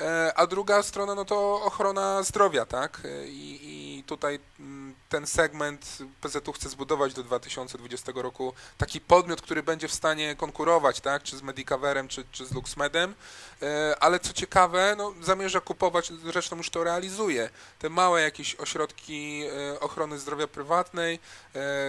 E, 0.00 0.32
a 0.36 0.46
druga 0.46 0.82
strona 0.82 1.14
no 1.14 1.24
to 1.24 1.62
ochrona 1.62 2.22
zdrowia, 2.22 2.66
tak? 2.66 3.00
E, 3.04 3.26
I, 3.26 3.58
i 3.62 4.04
tutaj 4.04 4.38
mm, 4.60 4.94
ten 5.08 5.26
segment 5.26 5.98
PZU 6.20 6.52
chce 6.52 6.68
zbudować 6.68 7.14
do 7.14 7.22
2020 7.22 8.12
roku 8.14 8.52
taki 8.76 9.00
podmiot, 9.00 9.42
który 9.42 9.62
będzie 9.62 9.88
w 9.88 9.92
stanie 9.92 10.36
konkurować, 10.36 11.00
tak? 11.00 11.22
Czy 11.22 11.36
z 11.36 11.42
Medicaverem, 11.42 12.08
czy, 12.08 12.24
czy 12.32 12.46
z 12.46 12.52
LuxMedem, 12.52 13.14
e, 13.62 13.96
ale 14.00 14.20
co 14.20 14.32
ciekawe, 14.32 14.94
no, 14.98 15.14
zamierza 15.22 15.60
kupować, 15.60 16.12
zresztą 16.24 16.56
już 16.56 16.70
to 16.70 16.84
realizuje, 16.84 17.50
te 17.78 17.88
małe 17.88 18.22
jakieś 18.22 18.54
ośrodki 18.54 19.44
ochrony 19.80 20.18
zdrowia 20.18 20.46
prywatnej, 20.46 21.18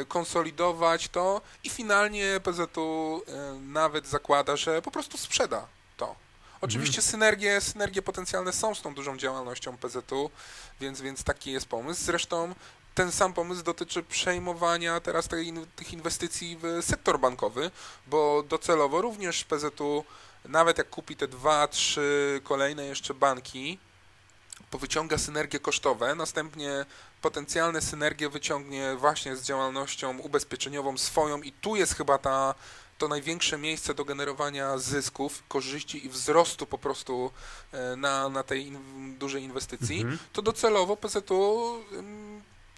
konsolidować 0.08 1.10
to 1.10 1.42
i 1.64 1.70
finalnie 1.70 2.40
PZU 2.44 3.22
nawet 3.62 4.08
zakłada, 4.08 4.56
że 4.56 4.82
po 4.82 4.92
prostu 4.92 5.18
sprzeda 5.18 5.68
to. 5.98 6.29
Oczywiście 6.62 6.98
mhm. 6.98 7.12
synergie, 7.12 7.62
synergie 7.62 8.02
potencjalne 8.02 8.54
są 8.54 8.76
z 8.76 8.82
tą 8.82 8.94
dużą 8.94 9.18
działalnością 9.18 9.78
PZU, 9.78 10.30
więc, 10.80 11.02
więc 11.02 11.24
taki 11.24 11.52
jest 11.52 11.66
pomysł. 11.66 12.04
Zresztą 12.04 12.56
ten 12.96 13.12
sam 13.12 13.34
pomysł 13.34 13.64
dotyczy 13.64 14.04
przejmowania 14.04 15.00
teraz 15.00 15.28
tej, 15.28 15.54
tych 15.76 15.94
inwestycji 15.94 16.58
w 16.62 16.86
sektor 16.86 17.20
bankowy, 17.20 17.72
bo 18.08 18.44
docelowo 18.44 19.02
również 19.02 19.44
PZU, 19.44 20.06
nawet 20.46 20.78
jak 20.78 20.90
kupi 20.90 21.16
te 21.16 21.28
dwa, 21.28 21.68
trzy 21.68 22.42
kolejne 22.44 22.86
jeszcze 22.86 23.14
banki, 23.14 23.80
powyciąga 24.72 25.18
synergie 25.18 25.60
kosztowe, 25.60 26.16
następnie 26.16 26.86
potencjalne 27.22 27.82
synergie 27.82 28.30
wyciągnie 28.30 28.96
właśnie 28.96 29.36
z 29.36 29.44
działalnością 29.44 30.18
ubezpieczeniową 30.18 30.98
swoją 30.98 31.42
i 31.42 31.52
tu 31.52 31.76
jest 31.76 31.96
chyba 31.96 32.18
ta 32.18 32.56
to 33.00 33.08
największe 33.08 33.58
miejsce 33.58 33.94
do 33.94 34.06
generowania 34.06 34.78
zysków, 34.78 35.44
korzyści 35.48 36.06
i 36.06 36.10
wzrostu 36.10 36.66
po 36.66 36.78
prostu 36.78 37.32
e, 37.72 37.96
na, 37.96 38.30
na 38.30 38.44
tej 38.44 38.68
in, 38.68 38.78
dużej 39.20 39.44
inwestycji, 39.44 40.02
mhm. 40.02 40.20
to 40.34 40.42
docelowo 40.42 40.98
PZU 40.98 41.76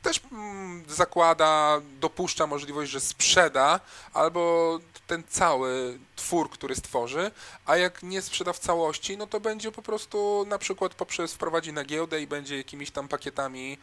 też 0.01 0.21
mm, 0.31 0.83
zakłada, 0.87 1.81
dopuszcza 1.99 2.47
możliwość, 2.47 2.91
że 2.91 2.99
sprzeda 2.99 3.79
albo 4.13 4.79
ten 5.07 5.23
cały 5.29 5.99
twór, 6.15 6.49
który 6.49 6.75
stworzy, 6.75 7.31
a 7.65 7.77
jak 7.77 8.03
nie 8.03 8.21
sprzeda 8.21 8.53
w 8.53 8.59
całości, 8.59 9.17
no 9.17 9.27
to 9.27 9.39
będzie 9.39 9.71
po 9.71 9.81
prostu 9.81 10.45
na 10.49 10.57
przykład 10.57 10.93
poprzez 10.93 11.33
wprowadzi 11.33 11.73
na 11.73 11.83
giełdę 11.83 12.21
i 12.21 12.27
będzie 12.27 12.57
jakimiś 12.57 12.91
tam 12.91 13.07
pakietami 13.07 13.73
e, 13.73 13.77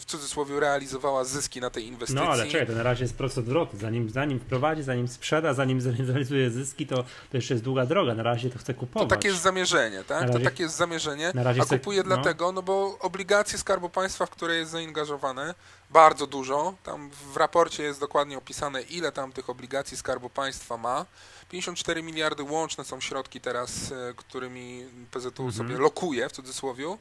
w 0.00 0.04
cudzysłowie 0.06 0.60
realizowała 0.60 1.24
zyski 1.24 1.60
na 1.60 1.70
tej 1.70 1.86
inwestycji. 1.86 2.24
No 2.24 2.32
ale 2.32 2.46
czekaj, 2.46 2.66
to 2.66 2.72
na 2.72 2.82
razie 2.82 3.04
jest 3.04 3.16
proces 3.16 3.38
odwrotny. 3.38 3.78
Zanim, 3.78 4.10
zanim 4.10 4.40
wprowadzi, 4.40 4.82
zanim 4.82 5.08
sprzeda, 5.08 5.54
zanim 5.54 5.80
zrealizuje 6.06 6.50
zyski, 6.50 6.86
to, 6.86 6.96
to 7.02 7.36
jeszcze 7.36 7.54
jest 7.54 7.64
długa 7.64 7.86
droga. 7.86 8.14
Na 8.14 8.22
razie 8.22 8.50
to 8.50 8.58
chce 8.58 8.74
kupować. 8.74 9.08
To 9.08 9.16
takie 9.16 9.28
jest 9.28 9.42
zamierzenie, 9.42 10.04
tak? 10.04 10.20
Razie, 10.20 10.32
to 10.32 10.40
takie 10.40 10.62
jest 10.62 10.76
zamierzenie, 10.76 11.32
na 11.34 11.42
razie 11.42 11.62
a 11.62 11.64
kupuje 11.64 11.98
no. 11.98 12.04
dlatego, 12.04 12.52
no 12.52 12.62
bo 12.62 12.98
obligacje 12.98 13.58
Skarbu 13.58 13.88
Państwa, 13.88 14.26
w 14.26 14.30
które 14.30 14.56
jest 14.56 14.70
zaangażowane, 14.86 15.54
bardzo 15.90 16.26
dużo. 16.26 16.74
Tam 16.82 17.10
w 17.32 17.36
raporcie 17.36 17.82
jest 17.82 18.00
dokładnie 18.00 18.38
opisane, 18.38 18.82
ile 18.82 19.12
tam 19.12 19.32
tych 19.32 19.50
obligacji 19.50 19.96
Skarbu 19.96 20.30
Państwa 20.30 20.76
ma. 20.76 21.06
54 21.50 22.02
miliardy 22.02 22.42
łączne 22.42 22.84
są 22.84 23.00
środki 23.00 23.40
teraz, 23.40 23.92
e, 23.92 24.14
którymi 24.16 24.84
PZU 25.10 25.28
mhm. 25.28 25.52
sobie 25.52 25.78
lokuje, 25.78 26.28
w 26.28 26.32
cudzysłowie. 26.32 26.96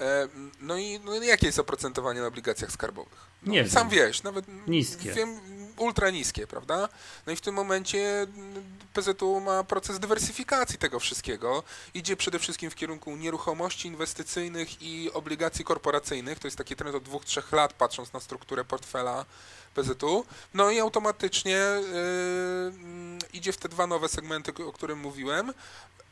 E, 0.00 0.28
no 0.60 0.76
i 0.76 1.00
no, 1.04 1.14
jakie 1.14 1.46
jest 1.46 1.58
oprocentowanie 1.58 2.20
na 2.20 2.26
obligacjach 2.26 2.72
skarbowych? 2.72 3.30
No, 3.42 3.52
Nie 3.52 3.68
sam 3.68 3.88
wiem. 3.88 4.06
wiesz, 4.06 4.22
nawet 4.22 4.44
niskie. 4.66 5.12
Wiem, 5.12 5.40
ultra 5.80 6.10
niskie, 6.10 6.46
prawda? 6.46 6.88
No 7.26 7.32
i 7.32 7.36
w 7.36 7.40
tym 7.40 7.54
momencie 7.54 8.26
PZU 8.94 9.40
ma 9.40 9.64
proces 9.64 9.98
dywersyfikacji 9.98 10.78
tego 10.78 11.00
wszystkiego. 11.00 11.62
Idzie 11.94 12.16
przede 12.16 12.38
wszystkim 12.38 12.70
w 12.70 12.74
kierunku 12.74 13.16
nieruchomości 13.16 13.88
inwestycyjnych 13.88 14.82
i 14.82 15.12
obligacji 15.12 15.64
korporacyjnych. 15.64 16.38
To 16.38 16.46
jest 16.46 16.58
taki 16.58 16.76
trend 16.76 16.96
od 16.96 17.02
dwóch, 17.02 17.24
trzech 17.24 17.52
lat, 17.52 17.72
patrząc 17.72 18.12
na 18.12 18.20
strukturę 18.20 18.64
portfela 18.64 19.24
PZU. 19.74 20.24
No 20.54 20.70
i 20.70 20.80
automatycznie 20.80 21.50
yy, 21.52 22.72
idzie 23.32 23.52
w 23.52 23.56
te 23.56 23.68
dwa 23.68 23.86
nowe 23.86 24.08
segmenty, 24.08 24.52
o 24.66 24.72
którym 24.72 24.98
mówiłem 24.98 25.52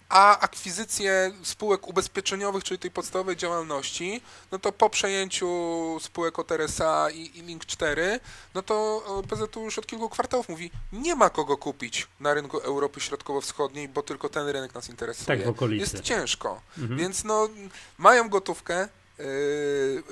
a 0.09 0.40
akwizycje 0.40 1.33
spółek 1.42 1.88
ubezpieczeniowych, 1.88 2.64
czyli 2.64 2.79
tej 2.79 2.90
podstawowej 2.90 3.37
działalności, 3.37 4.21
no 4.53 4.59
to 4.59 4.73
po 4.73 4.90
przejęciu 4.90 5.49
spółek 6.01 6.38
od 6.38 6.53
RSA 6.53 7.11
i, 7.11 7.38
i 7.38 7.42
Link 7.42 7.64
4, 7.64 8.21
no 8.55 8.62
to 8.62 9.03
PZU 9.29 9.64
już 9.64 9.79
od 9.79 9.87
kilku 9.87 10.09
kwartałów 10.09 10.49
mówi, 10.49 10.71
nie 10.92 11.16
ma 11.16 11.31
kogo 11.31 11.57
kupić 11.57 12.07
na 12.21 12.35
rynku 12.35 12.59
Europy 12.59 13.01
Środkowo-Wschodniej, 13.01 13.88
bo 13.88 14.03
tylko 14.03 14.29
ten 14.29 14.49
rynek 14.49 14.75
nas 14.75 14.88
interesuje. 14.88 15.27
Tak, 15.27 15.47
w 15.47 15.49
okolicy. 15.49 15.81
Jest 15.81 16.01
ciężko, 16.01 16.61
mhm. 16.79 16.99
więc 16.99 17.25
no 17.25 17.49
mają 17.99 18.29
gotówkę, 18.29 18.88
yy, 19.18 19.25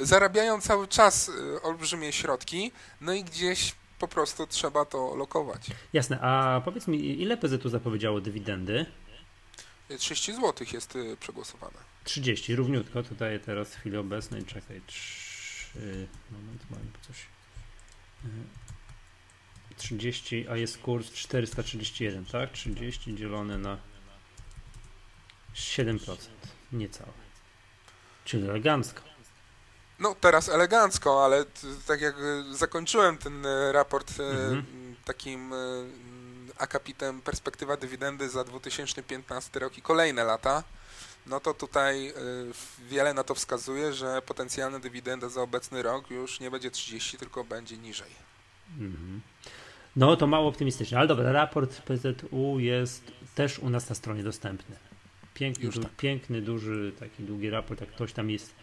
zarabiają 0.07 0.61
cały 0.61 0.89
czas 0.89 1.29
yy, 1.29 1.63
olbrzymie 1.63 2.13
środki, 2.13 2.73
no 3.01 3.13
i 3.13 3.25
gdzieś 3.25 3.75
po 3.99 4.09
prostu 4.09 4.47
trzeba 4.47 4.85
to 4.85 5.15
lokować. 5.15 5.67
Jasne, 5.93 6.21
a 6.21 6.61
powiedz 6.65 6.89
mi, 6.89 7.23
ile 7.23 7.37
PZU 7.37 7.69
zapowiedziało 7.69 8.21
dywidendy? 8.21 8.87
30 9.99 10.35
zł 10.35 10.67
jest 10.73 10.97
y, 10.97 11.17
przegłosowane. 11.21 11.79
30, 12.05 12.57
równiutko. 12.57 13.03
Tutaj 13.03 13.41
teraz 13.41 13.69
w 13.69 13.77
chwili 13.77 13.97
obecnej, 13.97 14.45
czekaj, 14.45 14.81
3, 14.87 16.09
moment, 16.31 16.63
mam 16.71 16.81
coś. 17.09 17.27
30, 19.77 20.37
y, 20.37 20.51
a 20.51 20.57
jest 20.57 20.79
kurs 20.79 21.13
431, 21.13 22.25
tak? 22.25 22.53
30 22.53 23.15
dzielone 23.15 23.59
na 23.59 23.79
7%, 25.55 26.17
niecałe. 26.73 27.13
Czyli 28.25 28.49
elegancko. 28.49 29.03
No 29.99 30.15
teraz 30.15 30.49
elegancko, 30.49 31.25
ale 31.25 31.45
tak 31.87 32.01
jak 32.01 32.15
zakończyłem 32.51 33.19
ten 33.19 33.47
y, 33.47 33.73
raport 33.73 34.21
mhm. 34.21 34.97
takim 35.05 35.53
akapitem 36.59 37.23
perspektywa 37.23 37.77
dywidendy 37.77 38.29
za 38.29 38.45
2015 38.45 39.61
rok 39.61 39.79
i 39.79 39.83
kolejne 39.83 40.25
lata, 40.25 40.65
no 41.27 41.41
to 41.41 41.55
tutaj 41.55 42.09
y, 42.09 42.13
wiele 42.89 43.15
na 43.15 43.25
to 43.25 43.35
wskazuje, 43.35 43.93
że 43.93 44.23
potencjalna 44.23 44.79
dywidenda 44.79 45.29
za 45.29 45.43
obecny 45.43 45.83
rok 45.83 46.11
już 46.11 46.41
nie 46.41 46.51
będzie 46.51 46.71
30, 46.71 47.19
tylko 47.19 47.45
będzie 47.45 47.77
niżej. 47.77 48.11
Mhm. 48.79 49.21
No 49.97 50.17
to 50.17 50.27
mało 50.27 50.49
optymistyczne, 50.49 50.99
ale 50.99 51.09
dobra, 51.09 51.33
raport 51.33 51.83
PZU 51.83 52.59
jest 52.59 53.13
też 53.35 53.59
u 53.59 53.71
nas 53.71 53.89
na 53.89 53.95
stronie 53.95 54.23
dostępny. 54.23 54.77
Piękny, 55.35 55.71
du 55.71 55.83
tak. 55.83 55.97
piękny 55.97 56.43
duży, 56.43 56.93
taki 56.99 57.23
długi 57.23 57.51
raport, 57.51 57.81
jak 57.81 57.91
ktoś 57.91 58.13
tam 58.13 58.31
jest 58.31 58.55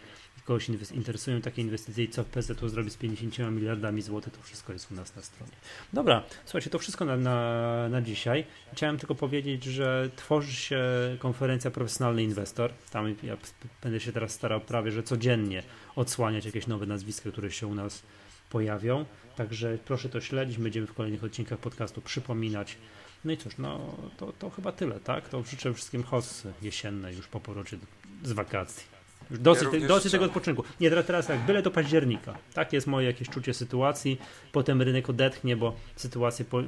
kogoś 0.44 0.68
interesują 0.94 1.40
takie 1.40 1.62
inwestycje 1.62 2.04
i 2.04 2.08
co 2.08 2.24
PZU 2.24 2.68
zrobi 2.68 2.90
z 2.90 2.96
50 2.96 3.38
miliardami 3.52 4.02
złotych, 4.02 4.32
to 4.32 4.42
wszystko 4.42 4.72
jest 4.72 4.92
u 4.92 4.94
nas 4.94 5.16
na 5.16 5.22
stronie. 5.22 5.52
Dobra, 5.92 6.22
słuchajcie, 6.44 6.70
to 6.70 6.78
wszystko 6.78 7.04
na, 7.04 7.16
na, 7.16 7.88
na 7.88 8.02
dzisiaj. 8.02 8.44
Chciałem 8.72 8.98
tylko 8.98 9.14
powiedzieć, 9.14 9.64
że 9.64 10.10
tworzy 10.16 10.52
się 10.52 10.80
konferencja 11.18 11.70
Profesjonalny 11.70 12.22
Inwestor. 12.22 12.72
Tam 12.90 13.14
ja 13.22 13.36
będę 13.82 14.00
się 14.00 14.12
teraz 14.12 14.32
starał 14.32 14.60
prawie, 14.60 14.90
że 14.90 15.02
codziennie 15.02 15.62
odsłaniać 15.96 16.44
jakieś 16.44 16.66
nowe 16.66 16.86
nazwiska, 16.86 17.30
które 17.30 17.50
się 17.50 17.66
u 17.66 17.74
nas 17.74 18.02
pojawią. 18.50 19.04
Także 19.36 19.78
proszę 19.84 20.08
to 20.08 20.20
śledzić. 20.20 20.58
Będziemy 20.58 20.86
w 20.86 20.94
kolejnych 20.94 21.24
odcinkach 21.24 21.58
podcastu 21.58 22.00
przypominać. 22.00 22.76
No 23.24 23.32
i 23.32 23.36
cóż, 23.36 23.58
no 23.58 23.96
to, 24.16 24.32
to 24.32 24.50
chyba 24.50 24.72
tyle, 24.72 25.00
tak? 25.00 25.28
To 25.28 25.42
życzę 25.42 25.74
wszystkim 25.74 26.02
hossy 26.02 26.52
jesienne 26.62 27.12
już 27.12 27.28
po 27.28 27.40
powrocie 27.40 27.78
z 28.22 28.32
wakacji. 28.32 28.93
Już 29.30 29.40
dosyć, 29.40 29.68
ja 29.72 29.88
dosyć 29.88 30.12
tego 30.12 30.24
odpoczynku. 30.24 30.64
Nie, 30.80 30.90
teraz, 30.90 31.06
teraz 31.06 31.26
tak, 31.26 31.40
byle 31.40 31.62
do 31.62 31.70
października. 31.70 32.34
Tak 32.54 32.72
jest 32.72 32.86
moje 32.86 33.06
jakieś 33.06 33.28
czucie 33.28 33.54
sytuacji. 33.54 34.20
Potem 34.52 34.82
rynek 34.82 35.10
odetchnie, 35.10 35.56
bo 35.56 35.76
sytuacja 35.96 36.44
po, 36.44 36.62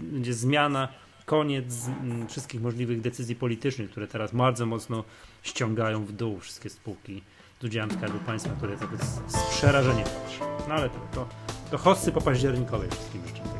będzie 0.00 0.34
zmiana, 0.34 0.88
koniec 1.26 1.86
m, 2.02 2.28
wszystkich 2.28 2.60
możliwych 2.62 3.00
decyzji 3.00 3.36
politycznych, 3.36 3.90
które 3.90 4.06
teraz 4.06 4.34
bardzo 4.34 4.66
mocno 4.66 5.04
ściągają 5.42 6.04
w 6.04 6.12
dół 6.12 6.38
wszystkie 6.38 6.70
spółki 6.70 7.22
z 7.60 7.64
udziałem 7.64 7.90
Skarbu 7.90 8.18
Państwa, 8.18 8.50
które 8.56 8.76
tak 8.76 8.88
z, 8.96 9.32
z 9.32 9.56
przerażeniem 9.56 10.04
patrzą. 10.04 10.44
No 10.68 10.74
ale 10.74 10.88
to, 10.88 10.98
to, 11.14 11.28
to 11.70 11.78
hossy 11.78 12.12
po 12.12 12.20
październikowej 12.20 12.90
wszystkim 12.90 13.22
życzę. 13.26 13.59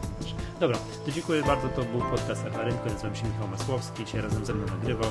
Dobra, 0.61 0.79
to 1.07 1.13
dziękuję 1.13 1.43
bardzo. 1.43 1.69
To 1.69 1.83
był 1.85 2.01
podcast 2.01 2.45
Rynku. 2.45 2.89
Nazywam 2.89 3.17
się 3.17 3.27
Michał 3.27 3.49
Masłowski. 3.49 4.05
Dzisiaj 4.05 4.21
razem 4.21 4.47
ze 4.47 4.55
mną 4.55 4.67
nagrywał. 4.67 5.11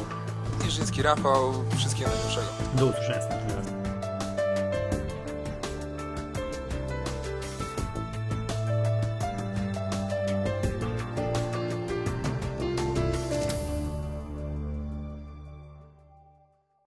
Niżyński 0.65 1.01
Rafał. 1.01 1.53
Wszystkiego 1.77 2.09
najlepszego. 2.09 2.47
Do 2.73 2.85
usłyszenia 2.85 3.15
następnym 3.17 3.57
razem. 3.57 3.88